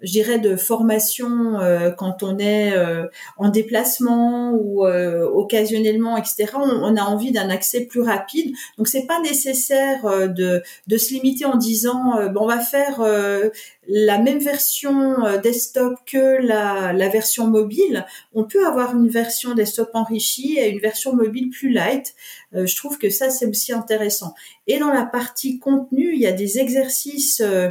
je 0.02 0.10
dirais, 0.10 0.38
de 0.38 0.56
formation 0.56 1.60
euh, 1.60 1.90
quand 1.90 2.22
on 2.22 2.38
est 2.38 2.72
euh, 2.72 3.06
en 3.36 3.48
déplacement 3.48 4.52
ou 4.52 4.86
euh, 4.86 5.24
occasionnellement, 5.28 6.16
etc. 6.16 6.52
On, 6.56 6.96
a 6.96 7.02
envie 7.02 7.32
d'un 7.32 7.50
accès 7.50 7.86
plus 7.86 8.02
rapide. 8.02 8.54
Donc 8.78 8.88
c'est 8.88 9.06
pas 9.06 9.20
nécessaire 9.20 10.28
de, 10.28 10.62
de 10.86 10.96
se 10.96 11.14
limiter 11.14 11.44
en 11.44 11.56
disant 11.56 12.30
bon, 12.32 12.42
on 12.42 12.46
va 12.46 12.60
faire 12.60 13.00
la 13.88 14.18
même 14.18 14.38
version 14.38 15.16
desktop 15.42 15.94
que 16.06 16.42
la, 16.42 16.92
la 16.92 17.08
version 17.08 17.46
mobile. 17.46 18.04
On 18.34 18.44
peut 18.44 18.66
avoir 18.66 18.94
une 18.94 19.08
version 19.08 19.54
desktop 19.54 19.90
enrichie 19.94 20.58
et 20.58 20.68
une 20.68 20.80
version 20.80 21.14
mobile 21.14 21.50
plus 21.50 21.70
light. 21.70 22.14
je 22.52 22.76
trouve 22.76 22.98
que 22.98 23.08
ça 23.10 23.30
c'est 23.30 23.46
aussi 23.46 23.72
intéressant. 23.72 24.34
Et 24.66 24.78
dans 24.78 24.92
la 24.92 25.04
partie 25.04 25.58
contenu, 25.58 26.12
il 26.14 26.20
y 26.20 26.26
a 26.26 26.32
des 26.32 26.58
exercices 26.58 27.40
euh, 27.40 27.70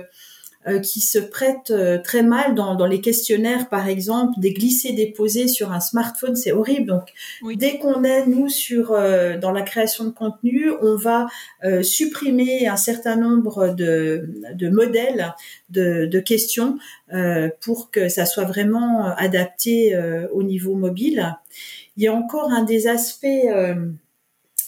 qui 0.79 1.01
se 1.01 1.17
prêtent 1.17 1.71
euh, 1.71 1.97
très 1.97 2.21
mal 2.21 2.53
dans, 2.53 2.75
dans, 2.75 2.85
les 2.85 3.01
questionnaires, 3.01 3.67
par 3.69 3.87
exemple, 3.87 4.33
des 4.39 4.53
glissés 4.53 4.93
déposés 4.93 5.47
sur 5.47 5.71
un 5.71 5.79
smartphone, 5.79 6.35
c'est 6.35 6.51
horrible. 6.51 6.87
Donc, 6.87 7.09
dès 7.55 7.79
qu'on 7.79 8.03
est 8.03 8.27
nous 8.27 8.47
sur 8.47 8.91
euh, 8.91 9.37
dans 9.37 9.51
la 9.51 9.63
création 9.63 10.05
de 10.05 10.11
contenu, 10.11 10.71
on 10.81 10.95
va 10.95 11.27
supprimer 11.83 12.67
un 12.67 12.75
certain 12.75 13.15
nombre 13.15 13.69
de, 13.69 14.29
de 14.53 14.69
modèles 14.69 15.33
de, 15.69 16.05
de 16.05 16.19
questions 16.19 16.77
pour 17.59 17.91
que 17.91 18.09
ça 18.09 18.25
soit 18.25 18.45
vraiment 18.45 19.05
adapté 19.15 19.97
au 20.31 20.43
niveau 20.43 20.75
mobile. 20.75 21.35
Il 21.97 22.03
y 22.03 22.07
a 22.07 22.13
encore 22.13 22.51
un 22.51 22.63
des 22.63 22.87
aspects 22.87 23.27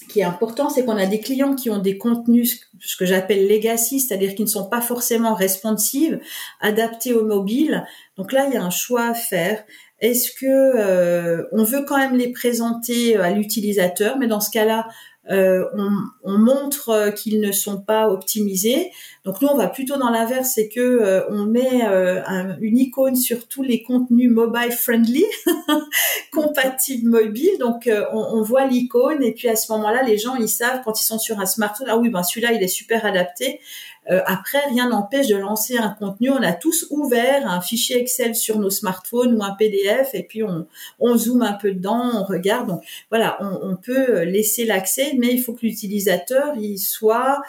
qui 0.08 0.20
est 0.22 0.24
important, 0.24 0.70
c'est 0.70 0.86
qu'on 0.86 0.98
a 0.98 1.06
des 1.06 1.20
clients 1.20 1.56
qui 1.56 1.70
ont 1.70 1.80
des 1.80 1.98
contenus, 1.98 2.70
ce 2.80 2.96
que 2.96 3.06
j'appelle 3.06 3.48
legacy, 3.48 4.00
c'est-à-dire 4.00 4.36
qui 4.36 4.44
ne 4.44 4.48
sont 4.48 4.70
pas 4.70 4.82
forcément 4.82 5.34
responsives, 5.34 6.20
adaptés 6.62 7.14
au 7.14 7.26
mobile. 7.26 7.86
Donc 8.18 8.32
là, 8.32 8.46
il 8.48 8.54
y 8.54 8.58
a 8.58 8.64
un 8.64 8.70
choix 8.70 9.06
à 9.06 9.14
faire. 9.14 9.64
Est-ce 10.00 10.32
que 10.32 10.46
euh, 10.46 11.44
on 11.52 11.64
veut 11.64 11.86
quand 11.88 11.98
même 11.98 12.16
les 12.16 12.32
présenter 12.32 13.16
à 13.16 13.32
l'utilisateur, 13.32 14.18
mais 14.18 14.28
dans 14.28 14.42
ce 14.42 14.52
cas-là, 14.52 14.88
euh, 15.32 15.64
on, 15.74 15.90
on, 16.24 16.38
montre 16.38 16.90
euh, 16.90 17.12
qu'ils 17.12 17.40
ne 17.40 17.54
sont 17.54 17.80
pas 17.80 18.10
optimisés. 18.10 18.92
Donc 19.24 19.42
nous, 19.42 19.48
on 19.48 19.56
va 19.56 19.68
plutôt 19.68 19.96
dans 19.98 20.10
l'inverse, 20.10 20.52
c'est 20.56 20.68
que 20.68 20.82
euh, 20.82 21.22
on 21.30 21.46
met 21.46 21.88
euh, 21.88 22.22
une 22.60 22.78
icône 22.78 23.16
sur 23.16 23.48
tous 23.48 23.64
les 23.64 23.84
contenus 23.84 24.30
mobile 24.30 24.72
friendly, 24.72 25.24
compatibles 26.34 27.10
mobile. 27.10 27.58
Donc 27.60 27.90
on, 28.12 28.18
on, 28.18 28.42
voit 28.42 28.66
l'icône 28.66 29.24
et 29.24 29.32
puis 29.32 29.48
à 29.48 29.56
ce 29.56 29.72
moment-là, 29.72 30.04
les 30.04 30.18
gens 30.18 30.36
ils 30.36 30.50
savent 30.50 30.82
quand 30.84 31.00
ils 31.00 31.06
sont 31.06 31.20
sur 31.20 31.40
un 31.40 31.46
smartphone, 31.46 31.88
ah 31.90 31.98
oui, 31.98 32.10
ben 32.10 32.24
celui-là 32.24 32.52
il 32.52 32.62
est 32.62 32.68
super 32.68 33.06
adapté. 33.06 33.62
Euh, 34.10 34.22
après, 34.26 34.60
rien 34.70 34.90
n'empêche 34.90 35.28
de 35.28 35.36
lancer 35.36 35.78
un 35.78 35.90
contenu. 35.90 36.30
On 36.30 36.42
a 36.42 36.54
tous 36.54 36.88
ouvert 36.90 37.50
un 37.50 37.62
fichier 37.62 38.00
Excel 38.00 38.36
sur 38.36 38.60
nos 38.60 38.70
smartphones 38.70 39.36
ou 39.36 39.44
un 39.44 39.56
PDF 39.56 40.14
et 40.14 40.24
puis 40.24 40.44
on, 40.44 40.68
on 41.00 41.18
zoome 41.18 41.42
un 41.42 41.54
peu 41.54 41.72
dedans, 41.72 42.12
on 42.14 42.24
regarde. 42.24 42.68
Donc 42.68 42.84
voilà, 43.10 43.38
on, 43.40 43.72
on 43.72 43.76
peut 43.76 44.24
laisser 44.24 44.66
l'accès, 44.66 45.14
mais 45.18 45.28
il 45.28 45.42
faut 45.42 45.54
que 45.54 45.66
l'utilisateur 45.66 46.56
il 46.58 46.78
soit 46.78 47.42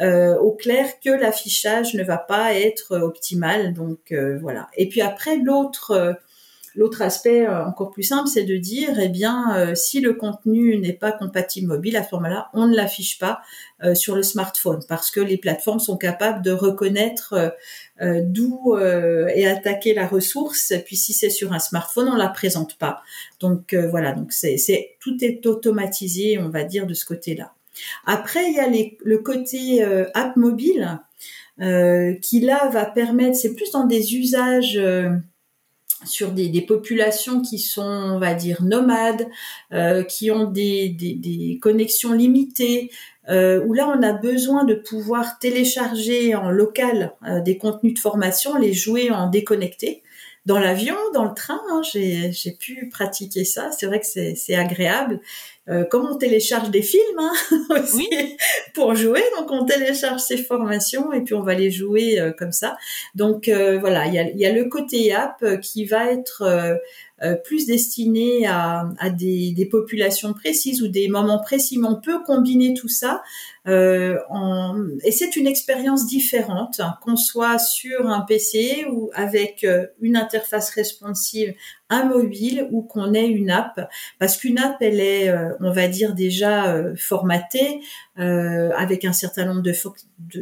euh, 0.00 0.36
au 0.38 0.52
clair 0.52 0.86
que 1.04 1.10
l'affichage 1.10 1.94
ne 1.94 2.02
va 2.02 2.18
pas 2.18 2.54
être 2.54 2.96
optimal. 2.96 3.72
Donc 3.74 4.12
euh, 4.12 4.38
voilà. 4.40 4.68
Et 4.76 4.88
puis 4.88 5.02
après, 5.02 5.36
l'autre 5.36 6.18
L'autre 6.76 7.02
aspect 7.02 7.46
euh, 7.46 7.64
encore 7.64 7.90
plus 7.90 8.04
simple, 8.04 8.28
c'est 8.28 8.44
de 8.44 8.56
dire, 8.56 8.98
eh 9.00 9.08
bien, 9.08 9.56
euh, 9.56 9.74
si 9.74 10.00
le 10.00 10.14
contenu 10.14 10.78
n'est 10.78 10.92
pas 10.92 11.10
compatible 11.10 11.66
mobile, 11.66 11.96
à 11.96 12.04
ce 12.04 12.14
moment-là, 12.14 12.48
on 12.54 12.68
ne 12.68 12.76
l'affiche 12.76 13.18
pas 13.18 13.40
euh, 13.82 13.94
sur 13.94 14.14
le 14.14 14.22
smartphone 14.22 14.80
parce 14.88 15.10
que 15.10 15.20
les 15.20 15.36
plateformes 15.36 15.80
sont 15.80 15.96
capables 15.96 16.42
de 16.42 16.52
reconnaître 16.52 17.54
d'où 18.00 18.78
est 18.78 19.46
attaquée 19.46 19.92
la 19.92 20.06
ressource. 20.06 20.72
puis 20.86 20.96
si 20.96 21.12
c'est 21.12 21.28
sur 21.28 21.52
un 21.52 21.58
smartphone, 21.58 22.08
on 22.08 22.16
la 22.16 22.28
présente 22.28 22.78
pas. 22.78 23.02
Donc 23.40 23.74
voilà, 23.74 24.12
donc 24.12 24.32
c'est, 24.32 24.96
tout 25.00 25.22
est 25.22 25.44
automatisé, 25.46 26.38
on 26.38 26.48
va 26.48 26.64
dire 26.64 26.86
de 26.86 26.94
ce 26.94 27.04
côté-là. 27.04 27.52
Après, 28.06 28.48
il 28.48 28.54
y 28.54 28.58
a 28.58 28.68
les, 28.68 28.96
le 29.04 29.18
côté 29.18 29.84
app 30.14 30.36
mobile 30.36 30.98
qui 32.22 32.40
là 32.40 32.70
va 32.70 32.86
permettre, 32.86 33.36
c'est 33.36 33.54
plus 33.54 33.70
dans 33.70 33.84
des 33.84 34.14
usages 34.14 34.80
sur 36.04 36.32
des, 36.32 36.48
des, 36.48 36.62
populations 36.62 37.42
qui 37.42 37.58
sont, 37.58 37.82
on 37.82 38.18
va 38.18 38.34
dire, 38.34 38.62
nomades, 38.62 39.28
euh, 39.72 40.02
qui 40.02 40.30
ont 40.30 40.44
des, 40.44 40.88
des, 40.88 41.14
des 41.14 41.58
connexions 41.60 42.12
limitées, 42.12 42.90
euh, 43.28 43.62
où 43.66 43.74
là 43.74 43.88
on 43.88 44.02
a 44.02 44.12
besoin 44.12 44.64
de 44.64 44.74
pouvoir 44.74 45.38
télécharger 45.38 46.34
en 46.34 46.50
local 46.50 47.14
euh, 47.26 47.40
des 47.40 47.58
contenus 47.58 47.94
de 47.94 47.98
formation, 47.98 48.56
les 48.56 48.72
jouer 48.72 49.10
en 49.10 49.28
déconnecté. 49.28 50.02
Dans 50.46 50.58
l'avion, 50.58 50.96
dans 51.12 51.26
le 51.26 51.34
train, 51.34 51.60
hein, 51.70 51.82
j'ai 51.82 52.52
pu 52.58 52.88
pratiquer 52.90 53.44
ça. 53.44 53.70
C'est 53.72 53.84
vrai 53.84 54.00
que 54.00 54.06
c'est 54.06 54.54
agréable. 54.54 55.20
Euh, 55.70 55.84
comme 55.84 56.06
on 56.06 56.16
télécharge 56.16 56.70
des 56.70 56.82
films 56.82 57.18
hein, 57.18 57.32
aussi 57.80 58.08
pour 58.74 58.96
jouer, 58.96 59.22
donc 59.38 59.50
on 59.52 59.64
télécharge 59.64 60.20
ces 60.20 60.36
formations 60.36 61.12
et 61.12 61.20
puis 61.20 61.34
on 61.34 61.42
va 61.42 61.54
les 61.54 61.70
jouer 61.70 62.18
euh, 62.18 62.32
comme 62.32 62.50
ça. 62.50 62.76
Donc 63.14 63.48
euh, 63.48 63.78
voilà, 63.78 64.06
il 64.06 64.14
y 64.14 64.18
a, 64.18 64.28
y 64.30 64.46
a, 64.46 64.52
le 64.52 64.64
côté 64.64 65.12
app 65.12 65.44
qui 65.60 65.84
va 65.84 66.10
être 66.10 66.42
plus 67.44 67.66
destiné 67.66 68.46
à, 68.46 68.88
à 68.98 69.10
des, 69.10 69.52
des, 69.52 69.66
populations 69.66 70.32
précises 70.32 70.82
ou 70.82 70.88
des 70.88 71.08
moments 71.08 71.38
précis, 71.40 71.78
mais 71.78 71.88
on 71.88 72.00
peut 72.00 72.22
combiner 72.24 72.74
tout 72.74 72.88
ça 72.88 73.22
euh, 73.68 74.18
et 75.04 75.12
c'est 75.12 75.36
une 75.36 75.46
expérience 75.46 76.06
différente, 76.06 76.80
hein, 76.80 76.96
qu'on 77.02 77.16
soit 77.16 77.58
sur 77.58 78.08
un 78.08 78.22
PC 78.22 78.86
ou 78.90 79.10
avec 79.12 79.64
euh, 79.64 79.86
une 80.00 80.16
interface 80.16 80.70
responsive, 80.70 81.54
un 81.90 82.04
mobile 82.04 82.68
ou 82.70 82.82
qu'on 82.82 83.12
ait 83.12 83.28
une 83.28 83.50
app, 83.50 83.90
parce 84.18 84.38
qu'une 84.38 84.58
app, 84.58 84.76
elle 84.80 85.00
est, 85.00 85.28
euh, 85.28 85.50
on 85.60 85.72
va 85.72 85.88
dire 85.88 86.14
déjà 86.14 86.82
formatée 86.96 87.80
avec 88.16 89.06
un 89.06 89.14
certain 89.14 89.46
nombre 89.46 89.62
de, 89.62 89.72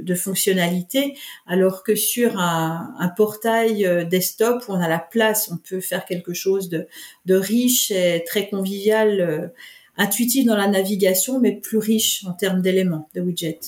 de, 0.01 0.15
fonctionnalités, 0.17 1.15
alors 1.47 1.85
que 1.85 1.95
sur 1.95 2.37
un, 2.41 2.93
un, 2.99 3.09
portail 3.09 4.07
desktop 4.11 4.65
où 4.67 4.73
on 4.73 4.81
a 4.81 4.89
la 4.89 4.99
place, 4.99 5.49
on 5.53 5.59
peut 5.59 5.79
faire 5.79 6.05
quelque 6.05 6.35
chose 6.35 6.68
de, 6.69 6.87
de 7.27 7.35
riche 7.35 7.91
et 7.91 8.23
très 8.27 8.49
convivial 8.49 9.53
intuitif 9.97 10.47
dans 10.47 10.57
la 10.57 10.69
navigation, 10.69 11.41
mais 11.41 11.53
plus 11.53 11.79
riche 11.79 12.25
en 12.25 12.33
termes 12.33 12.63
d'éléments 12.63 13.09
de 13.15 13.21
widget. 13.21 13.61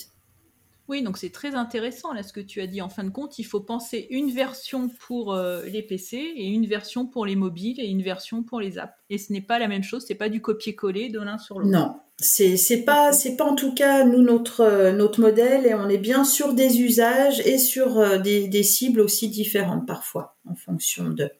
Oui, 0.91 1.03
donc 1.03 1.19
c'est 1.19 1.31
très 1.31 1.55
intéressant 1.55 2.13
là 2.13 2.25
ce 2.25 2.33
que 2.33 2.41
tu 2.41 2.61
as 2.61 2.67
dit. 2.67 2.83
En 2.83 2.89
fin 2.89 3.05
de 3.05 3.11
compte, 3.11 3.39
il 3.39 3.45
faut 3.45 3.61
penser 3.61 4.09
une 4.11 4.33
version 4.33 4.89
pour 5.07 5.33
euh, 5.33 5.63
les 5.67 5.83
PC 5.83 6.17
et 6.17 6.49
une 6.49 6.67
version 6.67 7.07
pour 7.07 7.27
les 7.27 7.37
mobiles 7.37 7.79
et 7.79 7.87
une 7.87 8.03
version 8.03 8.43
pour 8.43 8.61
les 8.61 8.77
apps. 8.77 8.93
Et 9.09 9.17
ce 9.17 9.33
n'est 9.33 9.41
pas 9.41 9.61
la 9.61 9.69
même 9.69 9.85
chose, 9.85 10.05
c'est 10.07 10.17
pas 10.17 10.29
du 10.29 10.41
copier-coller 10.41 11.09
de 11.09 11.21
l'un 11.21 11.39
sur 11.39 11.61
l'autre. 11.61 11.71
Non, 11.71 11.95
c'est 12.19 12.57
c'est 12.57 12.83
pas 12.83 13.13
c'est 13.13 13.37
pas 13.37 13.45
en 13.45 13.55
tout 13.55 13.73
cas 13.73 14.05
nous 14.05 14.21
notre 14.21 14.63
euh, 14.63 14.91
notre 14.91 15.21
modèle 15.21 15.65
et 15.65 15.75
on 15.75 15.89
est 15.89 15.99
bien 15.99 16.25
sur 16.25 16.55
des 16.55 16.81
usages 16.81 17.39
et 17.47 17.59
sur 17.59 18.01
euh, 18.01 18.19
des, 18.19 18.49
des 18.49 18.65
cibles 18.65 19.01
aussi 19.01 19.29
différentes 19.29 19.87
parfois 19.87 20.37
en 20.45 20.57
fonction 20.57 21.09
de. 21.09 21.31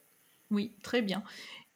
Oui, 0.51 0.73
très 0.83 1.03
bien. 1.03 1.23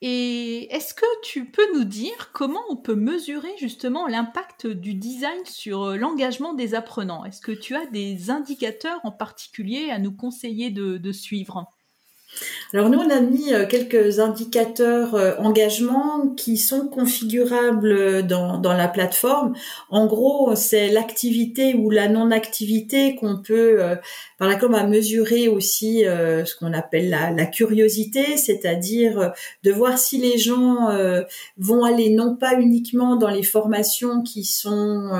Et 0.01 0.75
est-ce 0.75 0.93
que 0.93 1.07
tu 1.23 1.51
peux 1.51 1.73
nous 1.75 1.85
dire 1.85 2.31
comment 2.33 2.61
on 2.69 2.77
peut 2.77 2.95
mesurer 2.95 3.53
justement 3.59 4.07
l'impact 4.07 4.67
du 4.67 4.95
design 4.95 5.47
sur 5.47 5.83
euh, 5.85 5.97
l'engagement 5.97 6.53
des 6.53 6.75
apprenants? 6.75 7.25
Est-ce 7.25 7.41
que 7.41 7.53
tu 7.53 7.75
as 7.75 7.87
des 7.87 8.31
indicateurs 8.31 9.01
en 9.05 9.13
particulier 9.13 9.91
à 9.91 9.99
nous 9.99 10.13
conseiller 10.13 10.71
de, 10.71 11.13
suivre? 11.13 11.74
Alors 12.75 12.91
nous, 12.91 12.99
on 12.99 13.09
a 13.09 13.21
mis 13.21 13.53
euh, 13.53 13.67
quelques 13.67 14.19
indicateurs 14.19 15.15
euh, 15.15 15.35
engagement 15.39 16.29
qui 16.37 16.57
sont 16.57 16.89
configurables 16.89 18.27
dans, 18.27 18.59
dans 18.59 18.73
la 18.73 18.89
plateforme. 18.89 19.55
En 19.91 20.07
gros, 20.07 20.57
c'est 20.57 20.89
l'activité 20.89 21.75
ou 21.75 21.91
la 21.91 22.09
non-activité 22.09 23.15
qu'on 23.15 23.37
peut, 23.37 23.81
euh, 23.81 23.95
par 24.39 24.49
laquelle 24.49 24.71
on 24.71 24.73
va 24.73 24.87
mesurer 24.89 25.47
aussi 25.47 26.03
ce 26.05 26.57
qu'on 26.57 26.73
appelle 26.73 27.11
la 27.11 27.47
curiosité, 27.47 28.37
c'est-à-dire 28.37 29.33
de 29.63 29.71
voir 29.71 29.97
si 29.97 30.19
les 30.19 30.39
gens 30.39 30.89
vont 31.57 31.85
aller 31.85 32.11
non 32.11 32.37
pas 32.37 32.55
uniquement 32.55 33.17
dans 33.17 33.31
les 33.31 33.43
formations 33.43 34.23
qui 34.23 34.45
sont 34.45 35.11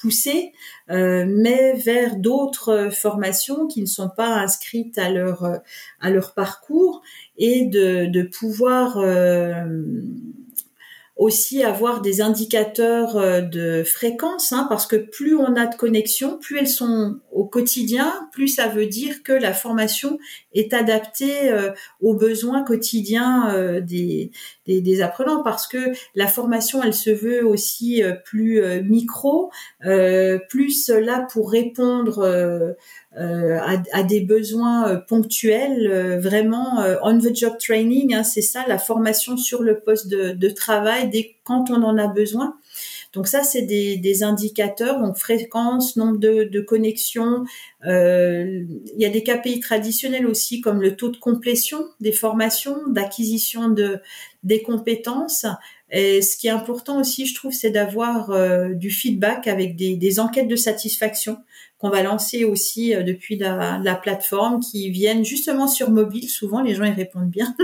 poussées, 0.00 0.52
mais 0.90 1.74
vers 1.74 2.16
d'autres 2.16 2.90
formations 2.90 3.66
qui 3.66 3.80
ne 3.80 3.86
sont 3.86 4.08
pas 4.08 4.34
inscrites 4.34 4.98
à 4.98 5.10
leur 5.10 5.60
à 6.00 6.10
leur 6.10 6.34
parcours 6.34 7.02
et 7.40 7.64
de, 7.64 8.06
de 8.06 8.22
pouvoir 8.22 8.98
euh, 8.98 9.64
aussi 11.20 11.62
avoir 11.62 12.00
des 12.00 12.22
indicateurs 12.22 13.18
euh, 13.18 13.42
de 13.42 13.84
fréquence, 13.84 14.54
hein, 14.54 14.64
parce 14.70 14.86
que 14.86 14.96
plus 14.96 15.36
on 15.36 15.54
a 15.54 15.66
de 15.66 15.76
connexions, 15.76 16.38
plus 16.38 16.56
elles 16.58 16.66
sont 16.66 17.20
au 17.30 17.44
quotidien, 17.44 18.26
plus 18.32 18.48
ça 18.48 18.68
veut 18.68 18.86
dire 18.86 19.22
que 19.22 19.34
la 19.34 19.52
formation 19.52 20.18
est 20.54 20.72
adaptée 20.72 21.52
euh, 21.52 21.72
aux 22.00 22.14
besoins 22.14 22.64
quotidiens 22.64 23.80
des, 23.82 24.30
des, 24.66 25.02
apprenants, 25.02 25.42
parce 25.42 25.66
que 25.66 25.92
la 26.14 26.26
formation, 26.26 26.82
elle 26.82 26.94
se 26.94 27.10
veut 27.10 27.46
aussi 27.46 28.02
plus 28.24 28.62
micro, 28.82 29.50
plus 30.48 30.88
là 30.88 31.26
pour 31.30 31.50
répondre 31.50 32.76
à, 33.16 34.02
des 34.04 34.20
besoins 34.20 34.96
ponctuels, 35.08 36.18
vraiment 36.20 36.84
on 37.02 37.18
the 37.18 37.34
job 37.34 37.54
training, 37.58 38.14
hein, 38.14 38.22
c'est 38.22 38.42
ça, 38.42 38.64
la 38.68 38.78
formation 38.78 39.36
sur 39.36 39.62
le 39.62 39.80
poste 39.80 40.08
de, 40.08 40.30
de 40.30 40.48
travail 40.48 41.10
dès 41.10 41.36
quand 41.42 41.70
on 41.70 41.82
en 41.82 41.98
a 41.98 42.06
besoin. 42.06 42.56
Donc 43.12 43.26
ça, 43.26 43.42
c'est 43.42 43.62
des, 43.62 43.96
des, 43.96 44.22
indicateurs, 44.22 45.00
donc 45.00 45.16
fréquence, 45.16 45.96
nombre 45.96 46.18
de, 46.18 46.44
de 46.44 46.60
connexions. 46.60 47.44
Euh, 47.84 48.64
il 48.94 49.02
y 49.02 49.04
a 49.04 49.08
des 49.08 49.24
KPI 49.24 49.58
traditionnels 49.58 50.26
aussi, 50.26 50.60
comme 50.60 50.80
le 50.80 50.94
taux 50.94 51.08
de 51.08 51.16
complétion 51.16 51.84
des 51.98 52.12
formations, 52.12 52.76
d'acquisition 52.88 53.68
de 53.68 53.98
des 54.44 54.62
compétences. 54.62 55.44
Et 55.90 56.22
ce 56.22 56.36
qui 56.36 56.46
est 56.46 56.50
important 56.50 57.00
aussi, 57.00 57.26
je 57.26 57.34
trouve, 57.34 57.52
c'est 57.52 57.70
d'avoir 57.70 58.30
euh, 58.30 58.68
du 58.74 58.90
feedback 58.90 59.48
avec 59.48 59.74
des, 59.74 59.96
des, 59.96 60.20
enquêtes 60.20 60.48
de 60.48 60.56
satisfaction 60.56 61.38
qu'on 61.80 61.88
va 61.88 62.02
lancer 62.02 62.44
aussi 62.44 62.94
euh, 62.94 63.02
depuis 63.02 63.36
la, 63.36 63.80
la, 63.82 63.94
plateforme, 63.94 64.60
qui 64.60 64.90
viennent 64.90 65.24
justement 65.24 65.66
sur 65.66 65.90
mobile. 65.90 66.28
Souvent, 66.28 66.60
les 66.60 66.74
gens 66.74 66.84
y 66.84 66.92
répondent 66.92 67.30
bien 67.30 67.56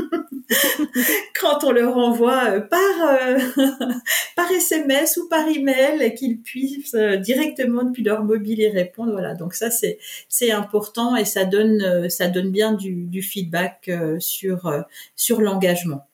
quand 1.41 1.65
on 1.65 1.71
leur 1.71 1.99
envoie 1.99 2.45
euh, 2.47 2.61
par 2.61 2.81
euh, 2.81 3.39
par 4.37 4.51
SMS 4.51 5.19
ou 5.19 5.29
par 5.29 5.47
email, 5.47 6.15
qu'ils 6.15 6.41
puissent 6.41 6.95
directement 6.95 7.85
depuis 7.85 8.03
leur 8.03 8.25
mobile 8.25 8.59
y 8.59 8.69
répondre. 8.69 9.13
Voilà, 9.13 9.35
donc 9.35 9.53
ça 9.53 9.71
c'est 9.71 9.99
c'est 10.29 10.51
important 10.51 11.15
et 11.15 11.27
ça 11.27 11.45
donne 11.45 12.09
ça 12.09 12.29
donne 12.29 12.51
bien 12.51 12.73
du, 12.73 13.05
du 13.05 13.23
feedback 13.23 13.91
sur 14.19 14.85
sur 15.15 15.41
l'engagement. 15.43 16.09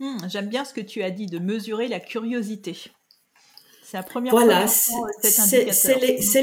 Hmm, 0.00 0.18
j'aime 0.28 0.48
bien 0.48 0.64
ce 0.64 0.74
que 0.74 0.80
tu 0.80 1.02
as 1.02 1.10
dit 1.10 1.26
de 1.26 1.38
mesurer 1.38 1.86
la 1.88 2.00
curiosité. 2.00 2.76
C'est 3.82 3.96
la 3.96 4.02
première 4.02 4.32
voilà, 4.32 4.66
fois. 4.66 5.08
Voilà, 5.22 5.72
c'est 5.72 6.42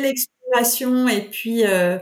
et 1.08 1.22
puis 1.32 1.66
euh, 1.66 1.98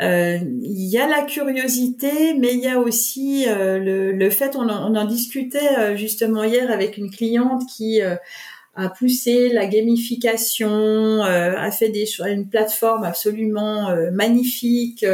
euh, 0.00 0.38
il 0.62 0.88
y 0.88 0.98
a 0.98 1.06
la 1.06 1.22
curiosité, 1.22 2.34
mais 2.34 2.52
il 2.52 2.60
y 2.60 2.68
a 2.68 2.78
aussi 2.78 3.44
euh, 3.48 4.12
le, 4.12 4.30
fait, 4.30 4.56
on 4.56 4.68
en, 4.68 4.92
on 4.92 4.96
en 4.96 5.04
discutait 5.04 5.96
justement 5.96 6.44
hier 6.44 6.70
avec 6.70 6.96
une 6.98 7.10
cliente 7.10 7.62
qui 7.76 8.00
a 8.02 8.88
poussé 8.88 9.50
la 9.50 9.66
gamification, 9.66 11.22
a 11.22 11.70
fait 11.70 11.90
des 11.90 12.06
une 12.26 12.48
plateforme 12.48 13.04
absolument 13.04 13.94
magnifique. 14.12 15.04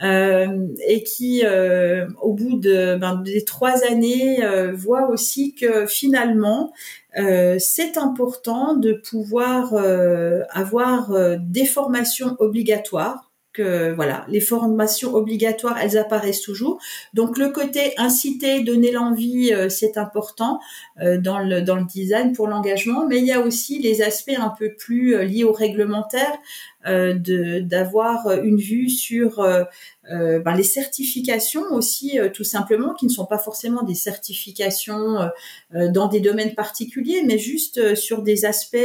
et 0.00 1.02
qui, 1.02 1.42
au 2.22 2.32
bout 2.34 2.58
de 2.58 2.96
ben, 2.96 3.16
des 3.22 3.44
trois 3.44 3.84
années, 3.84 4.40
voit 4.74 5.08
aussi 5.08 5.54
que 5.54 5.86
finalement, 5.86 6.72
euh, 7.18 7.56
c'est 7.58 7.96
important 7.96 8.74
de 8.74 8.92
pouvoir 8.92 9.74
euh, 9.74 10.42
avoir 10.50 11.12
euh, 11.12 11.36
des 11.40 11.66
formations 11.66 12.36
obligatoires 12.38 13.27
voilà, 13.60 14.24
les 14.28 14.40
formations 14.40 15.14
obligatoires, 15.14 15.78
elles 15.78 15.98
apparaissent 15.98 16.42
toujours. 16.42 16.78
Donc 17.14 17.38
le 17.38 17.48
côté 17.48 17.92
inciter, 17.98 18.62
donner 18.62 18.92
l'envie, 18.92 19.52
c'est 19.68 19.96
important 19.98 20.60
dans 21.00 21.38
le 21.38 21.62
dans 21.62 21.76
le 21.76 21.84
design 21.84 22.32
pour 22.32 22.48
l'engagement, 22.48 23.06
mais 23.06 23.18
il 23.18 23.26
y 23.26 23.32
a 23.32 23.40
aussi 23.40 23.78
les 23.78 24.02
aspects 24.02 24.36
un 24.38 24.52
peu 24.58 24.74
plus 24.74 25.24
liés 25.24 25.44
au 25.44 25.52
réglementaire, 25.52 26.38
de 26.86 27.60
d'avoir 27.60 28.30
une 28.42 28.56
vue 28.56 28.88
sur 28.88 29.44
euh, 30.10 30.38
ben, 30.38 30.54
les 30.54 30.62
certifications 30.62 31.64
aussi, 31.72 32.18
euh, 32.18 32.30
tout 32.30 32.44
simplement, 32.44 32.94
qui 32.94 33.06
ne 33.06 33.10
sont 33.10 33.26
pas 33.26 33.38
forcément 33.38 33.82
des 33.82 33.94
certifications 33.94 35.30
euh, 35.74 35.88
dans 35.90 36.08
des 36.08 36.20
domaines 36.20 36.54
particuliers, 36.54 37.22
mais 37.26 37.38
juste 37.38 37.94
sur 37.94 38.22
des 38.22 38.44
aspects, 38.44 38.76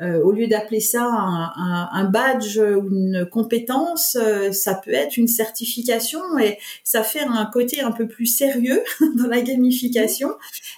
au 0.00 0.32
lieu 0.32 0.46
d'appeler 0.46 0.80
ça 0.80 1.04
un, 1.04 2.04
badge 2.04 2.58
ou 2.58 2.88
une 2.88 3.26
compétence, 3.30 4.16
ça 4.52 4.74
peut 4.74 4.92
être 4.92 5.16
une 5.16 5.26
certification 5.26 6.20
et 6.38 6.58
ça 6.84 7.02
fait 7.02 7.22
un 7.22 7.46
côté 7.46 7.80
un 7.80 7.90
peu 7.90 8.06
plus 8.06 8.26
sérieux 8.26 8.82
dans 9.16 9.26
la 9.26 9.40
gamification, 9.40 10.30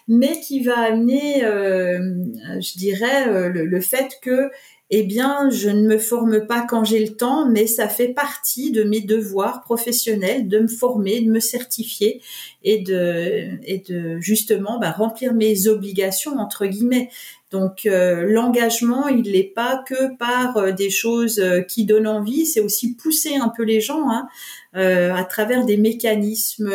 mais 0.09 0.41
qui 0.41 0.63
va 0.63 0.79
amener, 0.79 1.41
je 1.41 2.79
dirais, 2.79 3.51
le, 3.51 3.65
le 3.65 3.81
fait 3.81 4.19
que 4.23 4.51
eh 4.93 5.05
bien, 5.05 5.49
je 5.51 5.71
ne 5.71 5.87
me 5.87 5.99
forme 5.99 6.47
pas 6.47 6.67
quand 6.69 6.85
j'ai 6.85 6.99
le 6.99 7.15
temps, 7.15 7.49
mais 7.49 7.69
ça 7.69 7.89
fait 7.89 8.09
partie 8.09 8.73
de 8.73 8.83
mes 8.83 9.01
devoirs 9.01 9.63
professionnels 9.63 10.49
de 10.49 10.59
me 10.59 10.67
former, 10.67 11.21
de 11.21 11.31
me 11.31 11.39
certifier 11.39 12.21
et 12.63 12.79
de, 12.79 13.59
et 13.65 13.79
de 13.79 14.19
justement 14.21 14.79
bah, 14.79 14.91
remplir 14.91 15.35
mes 15.35 15.69
obligations 15.69 16.39
entre 16.39 16.67
guillemets. 16.67 17.11
Donc 17.51 17.85
euh, 17.85 18.27
l'engagement, 18.29 19.09
il 19.09 19.33
n'est 19.33 19.43
pas 19.43 19.83
que 19.85 20.17
par 20.17 20.57
euh, 20.57 20.71
des 20.71 20.89
choses 20.89 21.41
euh, 21.41 21.63
qui 21.63 21.85
donnent 21.85 22.07
envie, 22.07 22.47
c'est 22.47 22.61
aussi 22.61 22.95
pousser 22.95 23.37
un 23.37 23.49
peu 23.49 23.65
les 23.65 23.81
gens 23.81 24.09
hein, 24.09 24.29
à 24.73 25.25
travers 25.25 25.65
des 25.65 25.77
mécanismes 25.77 26.73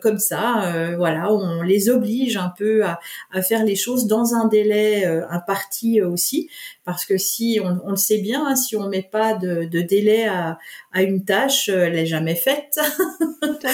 comme 0.00 0.20
ça. 0.20 0.94
voilà, 0.96 1.32
on 1.32 1.60
les 1.62 1.88
oblige 1.88 2.36
un 2.36 2.52
peu 2.56 2.84
à, 2.84 3.00
à, 3.32 3.42
faire 3.42 3.64
les 3.64 3.74
choses 3.74 4.06
dans 4.06 4.34
un 4.34 4.46
délai 4.46 5.04
imparti 5.28 6.00
aussi, 6.02 6.48
parce 6.84 7.04
que 7.04 7.18
si 7.18 7.58
on, 7.60 7.80
on 7.84 7.90
le 7.90 7.96
sait 7.96 8.18
bien, 8.18 8.46
hein, 8.46 8.54
si 8.54 8.76
on 8.76 8.88
met 8.88 9.02
pas 9.02 9.34
de, 9.34 9.64
de 9.64 9.80
délai 9.80 10.26
à, 10.26 10.56
à, 10.92 11.02
une 11.02 11.24
tâche, 11.24 11.68
elle 11.68 11.94
n'est 11.94 12.06
jamais 12.06 12.36
faite. 12.36 12.78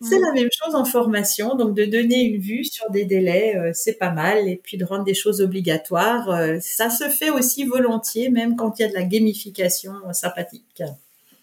c'est 0.00 0.18
la 0.20 0.32
même 0.32 0.50
chose 0.52 0.76
en 0.76 0.81
formation, 0.84 1.54
donc 1.54 1.74
de 1.74 1.84
donner 1.84 2.22
une 2.22 2.40
vue 2.40 2.64
sur 2.64 2.90
des 2.90 3.04
délais, 3.04 3.54
c'est 3.74 3.98
pas 3.98 4.10
mal, 4.10 4.48
et 4.48 4.56
puis 4.56 4.76
de 4.76 4.84
rendre 4.84 5.04
des 5.04 5.14
choses 5.14 5.40
obligatoires 5.40 5.82
euh, 6.30 6.58
ça 6.60 6.90
se 6.90 7.08
fait 7.08 7.30
aussi 7.30 7.64
volontiers, 7.64 8.28
même 8.28 8.56
quand 8.56 8.78
il 8.78 8.82
y 8.82 8.84
a 8.84 8.88
de 8.88 8.94
la 8.94 9.04
gamification 9.04 9.92
sympathique. 10.12 10.82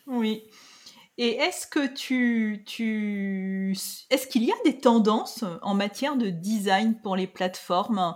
Oui. 0.08 0.44
Et 1.18 1.36
est-ce 1.36 1.68
que 1.68 1.86
tu, 1.94 2.64
tu 2.66 3.76
est-ce 4.10 4.28
qu'il 4.28 4.44
y 4.44 4.52
a 4.52 4.56
des 4.64 4.80
tendances 4.80 5.44
en 5.62 5.74
matière 5.74 6.16
de 6.16 6.30
design 6.30 6.96
pour 7.02 7.16
les 7.16 7.28
plateformes? 7.28 8.16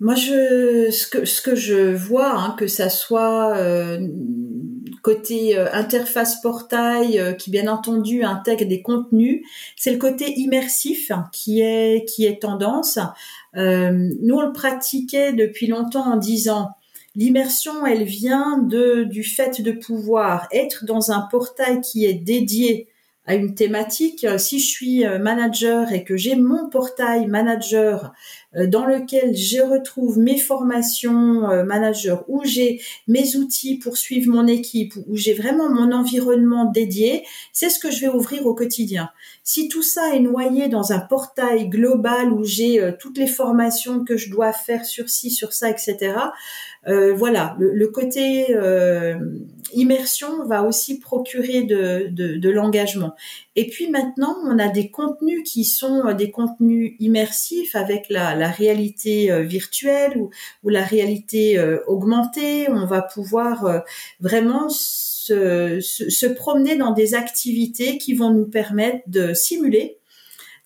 Moi, 0.00 0.14
je, 0.14 0.90
ce 0.90 1.06
que, 1.06 1.24
ce 1.24 1.42
que 1.42 1.54
je 1.54 1.94
vois, 1.94 2.32
hein, 2.32 2.56
que 2.58 2.66
ça 2.66 2.88
soit 2.88 3.54
euh, 3.56 4.00
côté 5.02 5.58
euh, 5.58 5.66
interface 5.72 6.40
portail, 6.40 7.36
qui 7.38 7.50
bien 7.50 7.68
entendu 7.68 8.22
intègre 8.22 8.64
des 8.64 8.82
contenus, 8.82 9.44
c'est 9.76 9.92
le 9.92 9.98
côté 9.98 10.32
immersif 10.38 11.10
qui 11.32 11.60
est 11.60 12.08
qui 12.08 12.24
est 12.24 12.40
tendance. 12.40 12.98
Euh, 13.56 14.10
nous, 14.20 14.36
on 14.36 14.42
le 14.42 14.52
pratiquait 14.52 15.32
depuis 15.32 15.66
longtemps 15.66 16.12
en 16.12 16.16
disant 16.16 16.70
l'immersion, 17.14 17.84
elle 17.84 18.04
vient 18.04 18.58
de, 18.58 19.04
du 19.04 19.24
fait 19.24 19.60
de 19.60 19.72
pouvoir 19.72 20.48
être 20.52 20.84
dans 20.86 21.10
un 21.10 21.20
portail 21.20 21.80
qui 21.80 22.06
est 22.06 22.14
dédié 22.14 22.88
à 23.26 23.34
une 23.34 23.54
thématique. 23.54 24.26
Si 24.38 24.58
je 24.58 24.66
suis 24.66 25.06
euh, 25.06 25.18
manager 25.18 25.92
et 25.92 26.04
que 26.04 26.16
j'ai 26.16 26.34
mon 26.34 26.68
portail 26.68 27.26
manager 27.26 28.06
euh, 28.06 28.08
dans 28.54 28.84
lequel 28.84 29.34
je 29.34 29.60
retrouve 29.60 30.18
mes 30.18 30.38
formations 30.38 31.48
euh, 31.50 31.64
manager, 31.64 32.24
où 32.28 32.42
j'ai 32.44 32.80
mes 33.08 33.36
outils 33.36 33.78
pour 33.78 33.96
suivre 33.96 34.30
mon 34.30 34.46
équipe, 34.46 34.94
où 35.08 35.16
j'ai 35.16 35.32
vraiment 35.34 35.70
mon 35.70 35.92
environnement 35.92 36.66
dédié, 36.66 37.24
c'est 37.52 37.70
ce 37.70 37.78
que 37.78 37.90
je 37.90 38.00
vais 38.00 38.08
ouvrir 38.08 38.46
au 38.46 38.54
quotidien. 38.54 39.10
Si 39.44 39.68
tout 39.68 39.82
ça 39.82 40.14
est 40.14 40.20
noyé 40.20 40.68
dans 40.68 40.92
un 40.92 41.00
portail 41.00 41.68
global 41.68 42.32
où 42.32 42.44
j'ai 42.44 42.80
euh, 42.80 42.92
toutes 42.98 43.18
les 43.18 43.26
formations 43.26 44.04
que 44.04 44.16
je 44.16 44.30
dois 44.30 44.52
faire 44.52 44.84
sur 44.84 45.08
ci, 45.08 45.30
sur 45.30 45.52
ça, 45.52 45.70
etc., 45.70 46.14
euh, 46.88 47.14
voilà, 47.14 47.56
le, 47.58 47.86
côté 47.88 48.54
euh, 48.54 49.14
immersion 49.72 50.44
va 50.46 50.64
aussi 50.64 50.98
procurer 50.98 51.62
de, 51.62 52.08
de, 52.10 52.36
de 52.36 52.50
l'engagement. 52.50 53.14
Et 53.54 53.68
puis 53.68 53.88
maintenant, 53.88 54.36
on 54.44 54.58
a 54.58 54.68
des 54.68 54.90
contenus 54.90 55.42
qui 55.44 55.64
sont 55.64 56.12
des 56.12 56.30
contenus 56.30 56.94
immersifs 56.98 57.76
avec 57.76 58.06
la, 58.10 58.34
la 58.34 58.50
réalité 58.50 59.42
virtuelle 59.44 60.16
ou, 60.16 60.30
ou, 60.64 60.68
la 60.70 60.82
réalité 60.82 61.62
augmentée. 61.86 62.68
On 62.70 62.86
va 62.86 63.02
pouvoir 63.02 63.84
vraiment 64.20 64.68
se, 65.22 65.80
se, 65.80 66.26
promener 66.26 66.76
dans 66.76 66.92
des 66.92 67.14
activités 67.14 67.98
qui 67.98 68.14
vont 68.14 68.30
nous 68.30 68.46
permettre 68.46 69.02
de 69.06 69.34
simuler, 69.34 69.98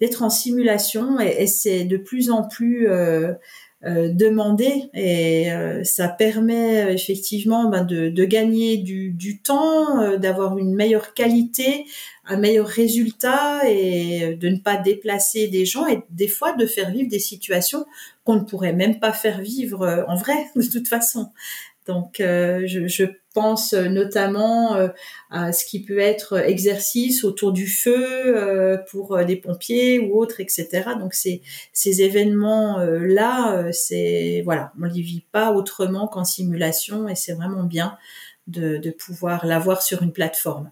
d'être 0.00 0.22
en 0.22 0.30
simulation 0.30 1.20
et, 1.20 1.46
c'est 1.46 1.84
de 1.84 1.96
plus 1.96 2.30
en 2.30 2.46
plus 2.46 2.88
euh, 2.88 3.32
euh, 3.86 4.08
demandé 4.12 4.90
et 4.94 5.52
euh, 5.52 5.84
ça 5.84 6.08
permet 6.08 6.92
effectivement 6.92 7.68
ben, 7.68 7.84
de, 7.84 8.08
de, 8.08 8.24
gagner 8.24 8.78
du, 8.78 9.10
du 9.12 9.40
temps, 9.40 10.16
d'avoir 10.18 10.58
une 10.58 10.74
meilleure 10.74 11.14
qualité, 11.14 11.86
un 12.24 12.36
meilleur 12.36 12.66
résultat 12.66 13.60
et 13.68 14.34
de 14.34 14.48
ne 14.48 14.58
pas 14.58 14.76
déplacer 14.76 15.48
des 15.48 15.64
gens 15.64 15.86
et 15.86 16.02
des 16.10 16.28
fois 16.28 16.52
de 16.54 16.66
faire 16.66 16.90
vivre 16.90 17.08
des 17.08 17.20
situations 17.20 17.86
qu'on 18.24 18.34
ne 18.34 18.44
pourrait 18.44 18.72
même 18.72 18.98
pas 18.98 19.12
faire 19.12 19.40
vivre 19.40 20.04
en 20.08 20.16
vrai 20.16 20.46
de 20.56 20.66
toute 20.66 20.88
façon. 20.88 21.30
Donc, 21.86 22.16
je, 22.18 22.88
je 22.88 23.04
pense 23.36 23.74
notamment 23.74 24.76
euh, 24.76 24.88
à 25.28 25.52
ce 25.52 25.66
qui 25.66 25.84
peut 25.84 25.98
être 25.98 26.38
exercice 26.38 27.22
autour 27.22 27.52
du 27.52 27.66
feu 27.66 28.34
euh, 28.34 28.78
pour 28.90 29.14
euh, 29.14 29.24
des 29.24 29.36
pompiers 29.36 29.98
ou 29.98 30.18
autres, 30.18 30.40
etc. 30.40 30.68
Donc 30.98 31.12
ces, 31.12 31.42
ces 31.74 32.00
événements 32.00 32.78
là, 32.78 33.70
c'est 33.72 34.40
voilà, 34.42 34.72
on 34.80 34.86
les 34.86 35.02
vit 35.02 35.26
pas 35.32 35.52
autrement 35.52 36.08
qu'en 36.08 36.24
simulation 36.24 37.08
et 37.08 37.14
c'est 37.14 37.34
vraiment 37.34 37.64
bien 37.64 37.98
de, 38.46 38.78
de 38.78 38.90
pouvoir 38.90 39.44
l'avoir 39.44 39.82
sur 39.82 40.02
une 40.02 40.12
plateforme. 40.12 40.70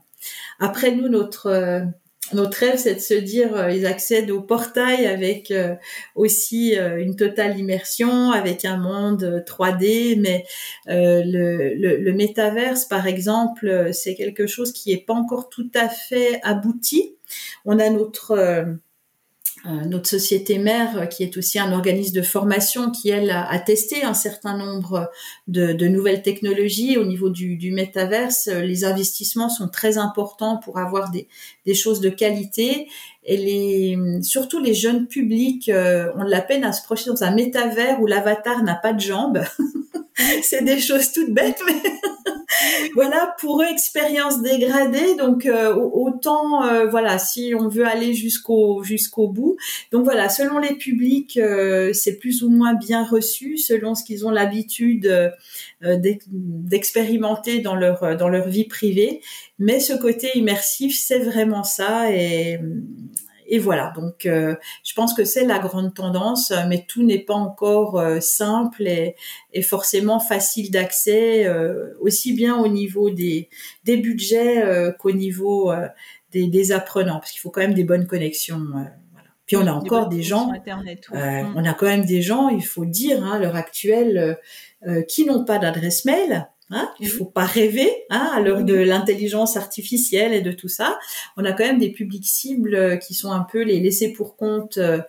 Après 0.58 0.92
nous, 0.92 1.10
notre 1.10 1.84
notre 2.32 2.58
rêve, 2.58 2.78
c'est 2.78 2.94
de 2.94 3.00
se 3.00 3.14
dire, 3.14 3.54
euh, 3.54 3.70
ils 3.70 3.86
accèdent 3.86 4.30
au 4.30 4.40
portail 4.40 5.06
avec 5.06 5.50
euh, 5.50 5.74
aussi 6.14 6.78
euh, 6.78 6.96
une 7.02 7.16
totale 7.16 7.58
immersion, 7.58 8.30
avec 8.30 8.64
un 8.64 8.78
monde 8.78 9.44
3D, 9.46 10.18
mais 10.20 10.44
le, 10.86 11.74
le, 11.74 11.96
le 11.98 12.12
métaverse, 12.12 12.86
par 12.86 13.06
exemple, 13.06 13.90
c'est 13.92 14.14
quelque 14.14 14.46
chose 14.46 14.72
qui 14.72 14.90
n'est 14.90 15.00
pas 15.00 15.14
encore 15.14 15.50
tout 15.50 15.70
à 15.74 15.88
fait 15.88 16.40
abouti. 16.42 17.16
On 17.64 17.78
a 17.78 17.90
notre 17.90 18.32
euh, 18.32 18.64
notre 19.64 20.08
société 20.08 20.58
mère, 20.58 20.98
euh, 20.98 21.06
qui 21.06 21.22
est 21.22 21.36
aussi 21.36 21.58
un 21.58 21.72
organisme 21.72 22.14
de 22.14 22.22
formation, 22.22 22.90
qui 22.90 23.08
elle 23.10 23.30
a, 23.30 23.58
testé 23.58 24.02
un 24.04 24.14
certain 24.14 24.56
nombre 24.56 25.10
de, 25.48 25.72
nouvelles 25.86 26.22
technologies 26.22 26.98
au 26.98 27.04
niveau 27.04 27.30
du, 27.30 27.56
du 27.56 27.72
métaverse. 27.72 28.48
Les 28.48 28.84
investissements 28.84 29.48
sont 29.48 29.68
très 29.68 29.96
importants 29.98 30.58
pour 30.58 30.78
avoir 30.78 31.10
des 31.10 31.74
choses 31.74 32.00
de 32.00 32.10
qualité. 32.10 32.88
Et 33.24 33.36
les, 33.36 34.22
surtout 34.22 34.60
les 34.60 34.74
jeunes 34.74 35.06
publics 35.06 35.68
euh, 35.68 36.12
ont 36.16 36.24
de 36.24 36.30
la 36.30 36.42
peine 36.42 36.64
à 36.64 36.72
se 36.72 36.82
projeter 36.82 37.10
dans 37.10 37.24
un 37.24 37.34
métavers 37.34 38.00
où 38.00 38.06
l'avatar 38.06 38.62
n'a 38.62 38.74
pas 38.74 38.92
de 38.92 39.00
jambes. 39.00 39.42
c'est 40.42 40.62
des 40.62 40.78
choses 40.78 41.12
toutes 41.12 41.32
bêtes, 41.32 41.60
mais 41.66 41.74
voilà 42.94 43.34
pour 43.40 43.62
eux 43.62 43.66
expérience 43.66 44.42
dégradée. 44.42 45.16
Donc 45.16 45.46
euh, 45.46 45.74
autant 45.74 46.64
euh, 46.64 46.86
voilà 46.86 47.18
si 47.18 47.54
on 47.58 47.68
veut 47.68 47.86
aller 47.86 48.14
jusqu'au 48.14 48.82
jusqu'au 48.82 49.28
bout. 49.28 49.56
Donc 49.92 50.04
voilà 50.04 50.28
selon 50.28 50.58
les 50.58 50.74
publics 50.74 51.36
euh, 51.36 51.92
c'est 51.92 52.16
plus 52.16 52.42
ou 52.42 52.50
moins 52.50 52.74
bien 52.74 53.04
reçu 53.04 53.58
selon 53.58 53.94
ce 53.94 54.04
qu'ils 54.04 54.26
ont 54.26 54.30
l'habitude 54.30 55.32
d'expérimenter 55.98 57.60
dans 57.60 57.74
leur 57.74 58.16
dans 58.16 58.28
leur 58.28 58.48
vie 58.48 58.64
privée. 58.64 59.20
Mais 59.58 59.80
ce 59.80 59.92
côté 59.92 60.30
immersif 60.34 60.96
c'est 60.98 61.20
vraiment 61.20 61.64
ça 61.64 62.10
et 62.10 62.58
et 63.46 63.58
voilà, 63.58 63.92
donc 63.94 64.26
euh, 64.26 64.54
je 64.84 64.94
pense 64.94 65.12
que 65.12 65.24
c'est 65.24 65.44
la 65.44 65.58
grande 65.58 65.94
tendance, 65.94 66.52
mais 66.68 66.84
tout 66.88 67.02
n'est 67.02 67.18
pas 67.18 67.34
encore 67.34 67.98
euh, 67.98 68.20
simple 68.20 68.86
et, 68.88 69.14
forcément 69.62 70.18
facile 70.18 70.70
d'accès, 70.70 71.46
euh, 71.46 71.94
aussi 72.00 72.32
bien 72.32 72.56
au 72.56 72.68
niveau 72.68 73.10
des, 73.10 73.48
des 73.84 73.96
budgets 73.96 74.64
qu'au 74.98 75.12
niveau 75.12 75.72
des, 76.32 76.72
apprenants, 76.72 77.18
parce 77.18 77.30
qu'il 77.30 77.40
faut 77.40 77.50
quand 77.50 77.60
même 77.60 77.74
des 77.74 77.84
bonnes 77.84 78.06
connexions. 78.06 78.60
Puis 79.46 79.56
on 79.56 79.66
a 79.66 79.72
encore 79.72 80.08
des, 80.08 80.22
gens, 80.22 80.52
Internet, 80.52 81.06
mm. 81.12 81.54
on 81.56 81.64
a 81.64 81.74
quand 81.74 81.86
même 81.86 82.04
des 82.04 82.22
gens, 82.22 82.48
il 82.48 82.64
faut 82.64 82.84
dire, 82.84 83.22
hein, 83.22 83.32
à 83.32 83.38
l'heure 83.38 83.56
actuelle, 83.56 84.38
qui 85.08 85.24
n'ont 85.24 85.44
pas 85.44 85.58
d'adresse 85.58 86.04
mail 86.04 86.46
Hein 86.70 86.90
Il 86.98 87.10
faut 87.10 87.26
pas 87.26 87.44
rêver 87.44 87.90
hein, 88.08 88.30
à 88.34 88.40
l'heure 88.40 88.64
de 88.64 88.74
l'intelligence 88.74 89.56
artificielle 89.58 90.32
et 90.32 90.40
de 90.40 90.50
tout 90.50 90.68
ça. 90.68 90.98
On 91.36 91.44
a 91.44 91.52
quand 91.52 91.64
même 91.64 91.78
des 91.78 91.92
publics 91.92 92.26
cibles 92.26 92.74
euh, 92.74 92.96
qui 92.96 93.12
sont 93.12 93.32
un 93.32 93.42
peu 93.42 93.62
les 93.62 93.80
laissés 93.80 94.12
pour 94.12 94.34
compte 94.36 94.78
euh, 94.78 95.02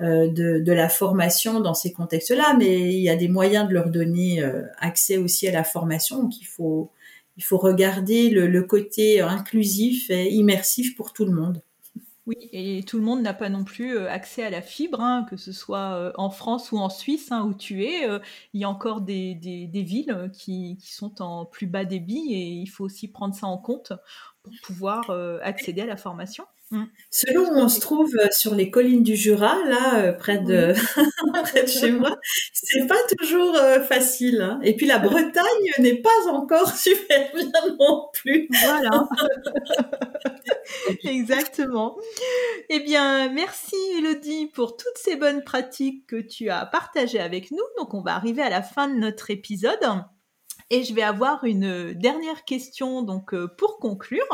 euh, 0.00 0.28
de, 0.28 0.58
de, 0.58 0.72
la 0.72 0.88
formation 0.88 1.60
dans 1.60 1.74
ces 1.74 1.92
contextes-là, 1.92 2.56
mais 2.58 2.94
il 2.94 3.00
y 3.02 3.10
a 3.10 3.16
des 3.16 3.28
moyens 3.28 3.68
de 3.68 3.74
leur 3.74 3.90
donner 3.90 4.42
accès 4.78 5.18
aussi 5.18 5.46
à 5.46 5.52
la 5.52 5.64
formation. 5.64 6.22
Donc 6.22 6.40
il 6.40 6.46
faut 6.46 6.90
il 7.36 7.44
faut 7.44 7.58
regarder 7.58 8.28
le, 8.28 8.46
le 8.46 8.62
côté 8.62 9.20
inclusif 9.20 10.10
et 10.10 10.30
immersif 10.30 10.94
pour 10.96 11.12
tout 11.12 11.24
le 11.24 11.32
monde. 11.32 11.62
Oui, 12.26 12.36
et 12.52 12.84
tout 12.84 12.98
le 12.98 13.02
monde 13.02 13.20
n'a 13.20 13.34
pas 13.34 13.48
non 13.48 13.64
plus 13.64 13.96
euh, 13.96 14.08
accès 14.08 14.44
à 14.44 14.50
la 14.50 14.62
fibre, 14.62 15.00
hein, 15.00 15.26
que 15.28 15.36
ce 15.36 15.50
soit 15.50 15.94
euh, 15.94 16.12
en 16.16 16.30
France 16.30 16.70
ou 16.70 16.78
en 16.78 16.88
Suisse, 16.88 17.32
hein, 17.32 17.44
où 17.44 17.52
tu 17.52 17.84
es. 17.84 18.08
Euh, 18.08 18.20
il 18.52 18.60
y 18.60 18.64
a 18.64 18.68
encore 18.68 19.00
des, 19.00 19.34
des, 19.34 19.82
villes 19.82 20.30
qui, 20.32 20.78
qui, 20.80 20.92
sont 20.92 21.20
en 21.20 21.44
plus 21.44 21.66
bas 21.66 21.84
débit 21.84 22.32
et 22.32 22.46
il 22.46 22.68
faut 22.68 22.84
aussi 22.84 23.08
prendre 23.08 23.34
ça 23.34 23.48
en 23.48 23.58
compte 23.58 23.92
pour 24.44 24.52
pouvoir 24.62 25.10
accéder 25.42 25.82
à 25.82 25.86
la 25.86 25.96
formation. 25.96 26.44
Mm. 26.72 26.84
Selon 27.10 27.42
où 27.50 27.58
on 27.58 27.68
se 27.68 27.80
trouve 27.80 28.16
euh, 28.16 28.28
sur 28.30 28.54
les 28.54 28.70
collines 28.70 29.02
du 29.02 29.14
Jura, 29.14 29.56
là, 29.66 29.98
euh, 29.98 30.12
près 30.12 30.38
de, 30.38 30.72
près 31.44 31.64
de 31.64 31.68
chez 31.68 31.92
moi, 31.92 32.16
c'est 32.54 32.86
pas 32.86 32.96
toujours 33.18 33.54
euh, 33.56 33.80
facile. 33.80 34.40
Hein. 34.40 34.58
Et 34.62 34.74
puis 34.74 34.86
la 34.86 34.98
Bretagne 34.98 35.70
n'est 35.78 36.00
pas 36.00 36.28
encore 36.30 36.74
super 36.76 37.30
bien 37.34 37.76
non 37.78 38.06
plus. 38.14 38.48
Voilà. 38.64 39.06
Exactement. 41.04 41.96
Eh 42.68 42.80
bien, 42.80 43.28
merci 43.30 43.76
Elodie 43.98 44.46
pour 44.46 44.76
toutes 44.76 44.96
ces 44.96 45.16
bonnes 45.16 45.44
pratiques 45.44 46.06
que 46.06 46.20
tu 46.20 46.50
as 46.50 46.66
partagées 46.66 47.20
avec 47.20 47.50
nous. 47.50 47.64
Donc, 47.78 47.94
on 47.94 48.02
va 48.02 48.14
arriver 48.14 48.42
à 48.42 48.50
la 48.50 48.62
fin 48.62 48.88
de 48.88 48.94
notre 48.94 49.30
épisode. 49.30 50.04
Et 50.70 50.84
je 50.84 50.94
vais 50.94 51.02
avoir 51.02 51.44
une 51.44 51.92
dernière 51.92 52.44
question 52.44 53.02
donc 53.02 53.34
pour 53.58 53.78
conclure. 53.78 54.26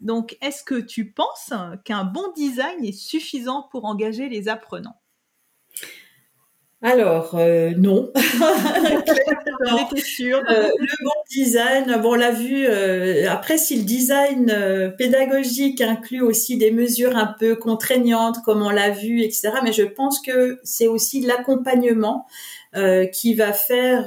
Donc, 0.00 0.36
est-ce 0.42 0.62
que 0.62 0.78
tu 0.78 1.12
penses 1.12 1.52
qu'un 1.84 2.04
bon 2.04 2.32
design 2.36 2.84
est 2.84 2.92
suffisant 2.92 3.66
pour 3.70 3.86
engager 3.86 4.28
les 4.28 4.48
apprenants? 4.48 5.00
Alors 6.86 7.34
euh, 7.34 7.72
non. 7.76 8.12
J'en 9.66 9.88
sûr. 9.96 10.40
Euh, 10.48 10.68
le 10.78 11.04
bon 11.04 11.10
design, 11.28 12.00
bon 12.00 12.12
on 12.12 12.14
l'a 12.14 12.30
vu. 12.30 12.64
Euh, 12.68 13.28
après, 13.28 13.58
si 13.58 13.76
le 13.78 13.82
design 13.82 14.94
pédagogique 14.96 15.80
inclut 15.80 16.22
aussi 16.22 16.56
des 16.56 16.70
mesures 16.70 17.16
un 17.16 17.34
peu 17.40 17.56
contraignantes, 17.56 18.36
comme 18.44 18.62
on 18.62 18.70
l'a 18.70 18.90
vu, 18.90 19.22
etc. 19.22 19.50
Mais 19.64 19.72
je 19.72 19.82
pense 19.82 20.20
que 20.20 20.60
c'est 20.62 20.86
aussi 20.86 21.20
l'accompagnement 21.22 22.26
qui 23.12 23.34
va 23.34 23.52
faire 23.52 24.06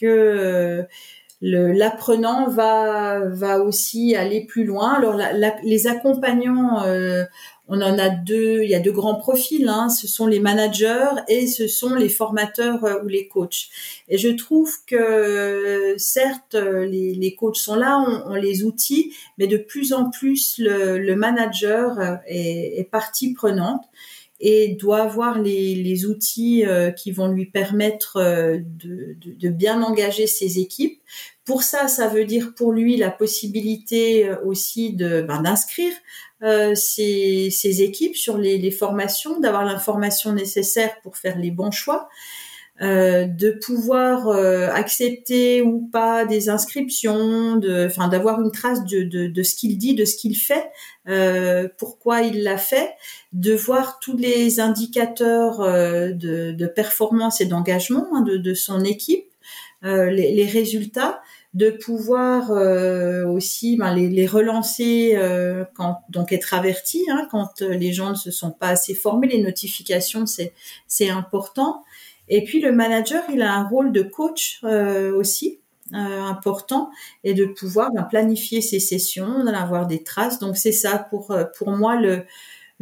que 0.00 0.86
l'apprenant 1.42 2.48
va 2.48 3.20
va 3.26 3.60
aussi 3.60 4.14
aller 4.14 4.44
plus 4.44 4.64
loin. 4.64 4.92
Alors 4.92 5.18
les 5.62 5.86
accompagnants, 5.86 6.82
euh, 6.84 7.24
on 7.70 7.80
en 7.80 7.98
a 7.98 8.10
deux, 8.10 8.62
il 8.64 8.70
y 8.70 8.74
a 8.74 8.80
deux 8.80 8.92
grands 8.92 9.14
profils. 9.14 9.68
Hein. 9.68 9.88
ce 9.88 10.08
sont 10.08 10.26
les 10.26 10.40
managers 10.40 11.10
et 11.28 11.46
ce 11.46 11.68
sont 11.68 11.94
les 11.94 12.08
formateurs 12.08 12.84
euh, 12.84 13.02
ou 13.04 13.08
les 13.08 13.28
coachs. 13.28 13.68
Et 14.08 14.18
je 14.18 14.28
trouve 14.28 14.74
que 14.86 15.94
certes 15.96 16.54
les, 16.56 17.36
coachs 17.38 17.56
sont 17.56 17.76
là, 17.76 18.04
on, 18.26 18.34
les 18.34 18.64
outils, 18.64 19.14
mais 19.38 19.46
de 19.46 19.56
plus 19.56 19.92
en 19.92 20.10
plus 20.10 20.56
le, 20.58 20.98
le 20.98 21.16
manager 21.16 21.98
euh, 22.00 22.16
est, 22.26 22.80
est 22.80 22.90
partie 22.90 23.32
prenante 23.32 23.84
et 24.40 24.68
doit 24.68 25.02
avoir 25.02 25.38
les, 25.38 25.74
les 25.74 26.06
outils 26.06 26.64
euh, 26.64 26.90
qui 26.90 27.12
vont 27.12 27.28
lui 27.28 27.46
permettre 27.46 28.16
euh, 28.16 28.58
de, 28.58 29.16
de, 29.20 29.48
bien 29.50 29.82
engager 29.82 30.26
ses 30.26 30.58
équipes. 30.58 31.00
Pour 31.44 31.62
ça, 31.62 31.88
ça 31.88 32.08
veut 32.08 32.24
dire 32.24 32.54
pour 32.56 32.72
lui 32.72 32.96
la 32.96 33.10
possibilité 33.10 34.26
euh, 34.26 34.36
aussi 34.44 34.94
de 34.94 35.20
ben, 35.22 35.42
d'inscrire 35.42 35.92
ses, 36.74 37.50
ses, 37.50 37.82
équipes 37.82 38.16
sur 38.16 38.38
les 38.38 38.70
formations, 38.70 39.40
d'avoir 39.40 39.62
l'information 39.62 40.32
nécessaire 40.32 40.98
pour 41.02 41.18
faire 41.18 41.36
les 41.36 41.50
bons 41.50 41.70
choix. 41.70 42.08
Euh, 42.82 43.26
de 43.26 43.50
pouvoir 43.50 44.28
euh, 44.28 44.68
accepter 44.72 45.60
ou 45.60 45.86
pas 45.92 46.24
des 46.24 46.48
inscriptions, 46.48 47.56
de, 47.56 47.84
enfin 47.84 48.08
d'avoir 48.08 48.40
une 48.40 48.50
trace 48.52 48.86
de, 48.86 49.02
de, 49.02 49.26
de 49.26 49.42
ce 49.42 49.54
qu'il 49.54 49.76
dit, 49.76 49.94
de 49.94 50.06
ce 50.06 50.16
qu'il 50.16 50.34
fait, 50.34 50.64
euh, 51.06 51.68
pourquoi 51.76 52.22
il 52.22 52.42
l'a 52.42 52.56
fait, 52.56 52.94
de 53.34 53.52
voir 53.52 53.98
tous 54.00 54.16
les 54.16 54.60
indicateurs 54.60 55.60
euh, 55.60 56.12
de, 56.12 56.52
de, 56.52 56.66
performance 56.66 57.42
et 57.42 57.44
d'engagement 57.44 58.06
hein, 58.14 58.22
de, 58.22 58.38
de, 58.38 58.54
son 58.54 58.82
équipe, 58.82 59.26
les, 59.82 60.34
les, 60.34 60.46
résultats, 60.46 61.20
de 61.52 61.70
pouvoir 61.70 62.50
aussi 63.28 63.76
ben, 63.76 63.94
les, 63.94 64.08
les, 64.08 64.26
relancer 64.26 65.18
quand 65.74 66.00
donc 66.10 66.32
être 66.32 66.54
averti 66.54 67.06
hein, 67.10 67.26
quand 67.30 67.60
les 67.62 67.92
gens 67.92 68.10
ne 68.10 68.14
se 68.14 68.30
sont 68.30 68.50
pas 68.50 68.68
assez 68.68 68.94
formés, 68.94 69.26
les 69.26 69.42
notifications 69.42 70.26
c'est 70.26 70.52
c'est 70.86 71.08
important 71.08 71.82
et 72.30 72.44
puis 72.44 72.60
le 72.60 72.72
manager, 72.72 73.24
il 73.32 73.42
a 73.42 73.52
un 73.52 73.64
rôle 73.64 73.92
de 73.92 74.02
coach 74.02 74.60
euh, 74.62 75.12
aussi 75.12 75.58
euh, 75.92 75.96
important 75.96 76.90
et 77.24 77.34
de 77.34 77.44
pouvoir 77.44 77.90
ben, 77.92 78.04
planifier 78.04 78.60
ses 78.60 78.78
sessions, 78.78 79.44
d'en 79.44 79.52
avoir 79.52 79.88
des 79.88 80.04
traces. 80.04 80.38
Donc 80.38 80.56
c'est 80.56 80.72
ça 80.72 81.06
pour 81.10 81.32
euh, 81.32 81.44
pour 81.58 81.70
moi 81.72 82.00
le 82.00 82.22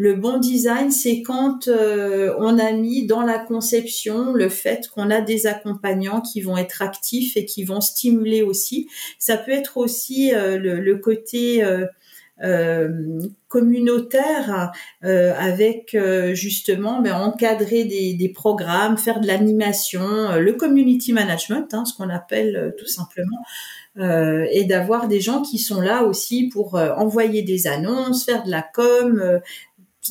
le 0.00 0.14
bon 0.14 0.38
design, 0.38 0.92
c'est 0.92 1.22
quand 1.22 1.68
on 1.68 2.58
a 2.60 2.70
mis 2.70 3.04
dans 3.04 3.22
la 3.22 3.40
conception 3.40 4.32
le 4.32 4.48
fait 4.48 4.86
qu'on 4.94 5.10
a 5.10 5.20
des 5.20 5.48
accompagnants 5.48 6.20
qui 6.20 6.40
vont 6.40 6.56
être 6.56 6.82
actifs 6.82 7.36
et 7.36 7.44
qui 7.44 7.64
vont 7.64 7.80
stimuler 7.80 8.42
aussi. 8.42 8.88
Ça 9.18 9.36
peut 9.36 9.50
être 9.50 9.76
aussi 9.76 10.30
le, 10.30 10.78
le, 10.78 10.98
côté 10.98 11.64
euh, 12.42 13.20
communautaire 13.48 14.70
euh, 15.04 15.34
avec 15.36 15.94
euh, 15.94 16.34
justement 16.34 17.00
ben, 17.00 17.14
encadrer 17.14 17.84
des, 17.84 18.32
programmes, 18.32 18.96
faire 18.98 19.20
de 19.20 19.26
l'animation, 19.26 20.36
le 20.38 20.52
community 20.52 21.12
management, 21.12 21.72
hein, 21.72 21.84
ce 21.84 21.94
qu'on 21.94 22.10
appelle 22.10 22.74
tout 22.78 22.86
simplement, 22.86 23.42
et 23.96 24.64
d'avoir 24.64 25.08
des 25.08 25.20
gens 25.20 25.42
qui 25.42 25.58
sont 25.58 25.80
là 25.80 26.04
aussi 26.04 26.48
pour 26.48 26.74
envoyer 26.74 27.42
des 27.42 27.66
annonces, 27.66 28.24
faire 28.24 28.44
de 28.44 28.50
la 28.50 28.62
com, 28.62 29.40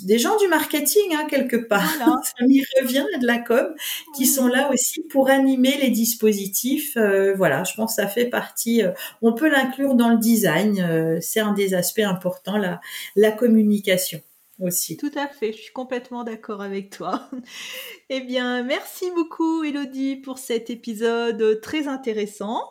des 0.03 0.19
gens 0.19 0.37
du 0.37 0.47
marketing 0.47 1.15
hein, 1.15 1.27
quelque 1.29 1.55
part. 1.55 1.83
Ça 2.23 2.45
m'y 2.45 2.63
revient 2.79 3.05
de 3.19 3.25
la 3.25 3.39
com 3.39 3.73
qui 4.15 4.25
sont 4.25 4.47
là 4.47 4.69
aussi 4.71 5.01
pour 5.09 5.29
animer 5.29 5.77
les 5.81 5.89
dispositifs. 5.89 6.95
Euh, 6.97 7.33
voilà, 7.35 7.63
je 7.63 7.73
pense 7.75 7.95
que 7.95 8.01
ça 8.01 8.07
fait 8.07 8.25
partie. 8.25 8.83
Euh, 8.83 8.91
on 9.21 9.33
peut 9.33 9.49
l'inclure 9.49 9.95
dans 9.95 10.09
le 10.09 10.17
design. 10.17 10.79
Euh, 10.79 11.19
c'est 11.21 11.39
un 11.39 11.53
des 11.53 11.73
aspects 11.73 11.99
importants 11.99 12.57
la 12.57 12.79
la 13.15 13.31
communication 13.31 14.21
aussi. 14.59 14.97
Tout 14.97 15.11
à 15.15 15.27
fait, 15.27 15.53
je 15.53 15.57
suis 15.57 15.73
complètement 15.73 16.23
d'accord 16.23 16.61
avec 16.61 16.89
toi. 16.89 17.29
eh 18.09 18.21
bien, 18.21 18.63
merci 18.63 19.11
beaucoup 19.11 19.63
Elodie 19.63 20.15
pour 20.15 20.39
cet 20.39 20.69
épisode 20.69 21.61
très 21.61 21.87
intéressant. 21.87 22.61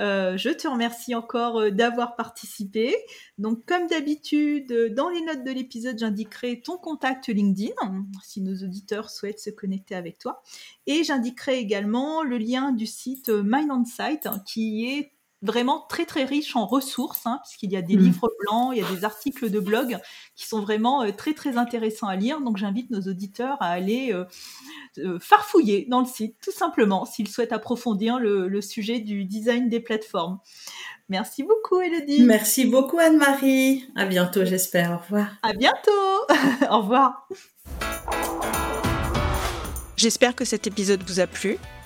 Euh, 0.00 0.36
je 0.36 0.50
te 0.50 0.66
remercie 0.66 1.14
encore 1.14 1.60
euh, 1.60 1.70
d'avoir 1.70 2.16
participé. 2.16 2.96
Donc, 3.38 3.64
comme 3.66 3.86
d'habitude, 3.86 4.94
dans 4.94 5.08
les 5.08 5.22
notes 5.22 5.44
de 5.44 5.50
l'épisode, 5.50 5.98
j'indiquerai 5.98 6.60
ton 6.60 6.76
contact 6.76 7.28
LinkedIn 7.28 7.72
si 8.22 8.40
nos 8.40 8.54
auditeurs 8.64 9.10
souhaitent 9.10 9.40
se 9.40 9.50
connecter 9.50 9.94
avec 9.94 10.18
toi. 10.18 10.42
Et 10.86 11.04
j'indiquerai 11.04 11.58
également 11.58 12.22
le 12.22 12.38
lien 12.38 12.72
du 12.72 12.86
site 12.86 13.28
Mind 13.28 13.70
on 13.70 13.84
Site 13.84 14.28
qui 14.46 14.90
est 14.90 15.11
vraiment 15.42 15.84
très 15.88 16.06
très 16.06 16.24
riche 16.24 16.54
en 16.56 16.66
ressources, 16.66 17.26
hein, 17.26 17.40
puisqu'il 17.44 17.72
y 17.72 17.76
a 17.76 17.82
des 17.82 17.96
mm. 17.96 18.00
livres 18.00 18.32
blancs, 18.40 18.72
il 18.74 18.80
y 18.80 18.84
a 18.84 18.88
des 18.88 19.04
articles 19.04 19.50
de 19.50 19.60
blog 19.60 19.98
qui 20.36 20.46
sont 20.46 20.60
vraiment 20.60 21.02
euh, 21.02 21.10
très 21.10 21.34
très 21.34 21.58
intéressants 21.58 22.06
à 22.06 22.16
lire. 22.16 22.40
Donc 22.40 22.56
j'invite 22.56 22.90
nos 22.90 23.00
auditeurs 23.00 23.56
à 23.60 23.66
aller 23.66 24.12
euh, 24.12 24.24
euh, 24.98 25.18
farfouiller 25.20 25.86
dans 25.88 26.00
le 26.00 26.06
site, 26.06 26.36
tout 26.42 26.52
simplement, 26.52 27.04
s'ils 27.04 27.28
souhaitent 27.28 27.52
approfondir 27.52 28.18
le, 28.18 28.60
sujet 28.62 29.00
du 29.00 29.24
design 29.24 29.68
des 29.68 29.80
plateformes. 29.80 30.38
Merci 31.08 31.42
beaucoup, 31.42 31.80
Elodie. 31.80 32.22
Merci 32.22 32.64
beaucoup, 32.64 32.98
Anne-Marie. 32.98 33.84
À 33.96 34.06
bientôt, 34.06 34.44
j'espère. 34.44 34.92
Au 34.92 34.98
revoir. 34.98 35.26
À 35.42 35.52
bientôt. 35.52 35.90
Au 36.70 36.78
revoir. 36.78 37.28
J'espère 39.96 40.36
que 40.36 40.44
cet 40.44 40.68
épisode 40.68 41.02
vous 41.02 41.18
a 41.18 41.26
plu. 41.26 41.58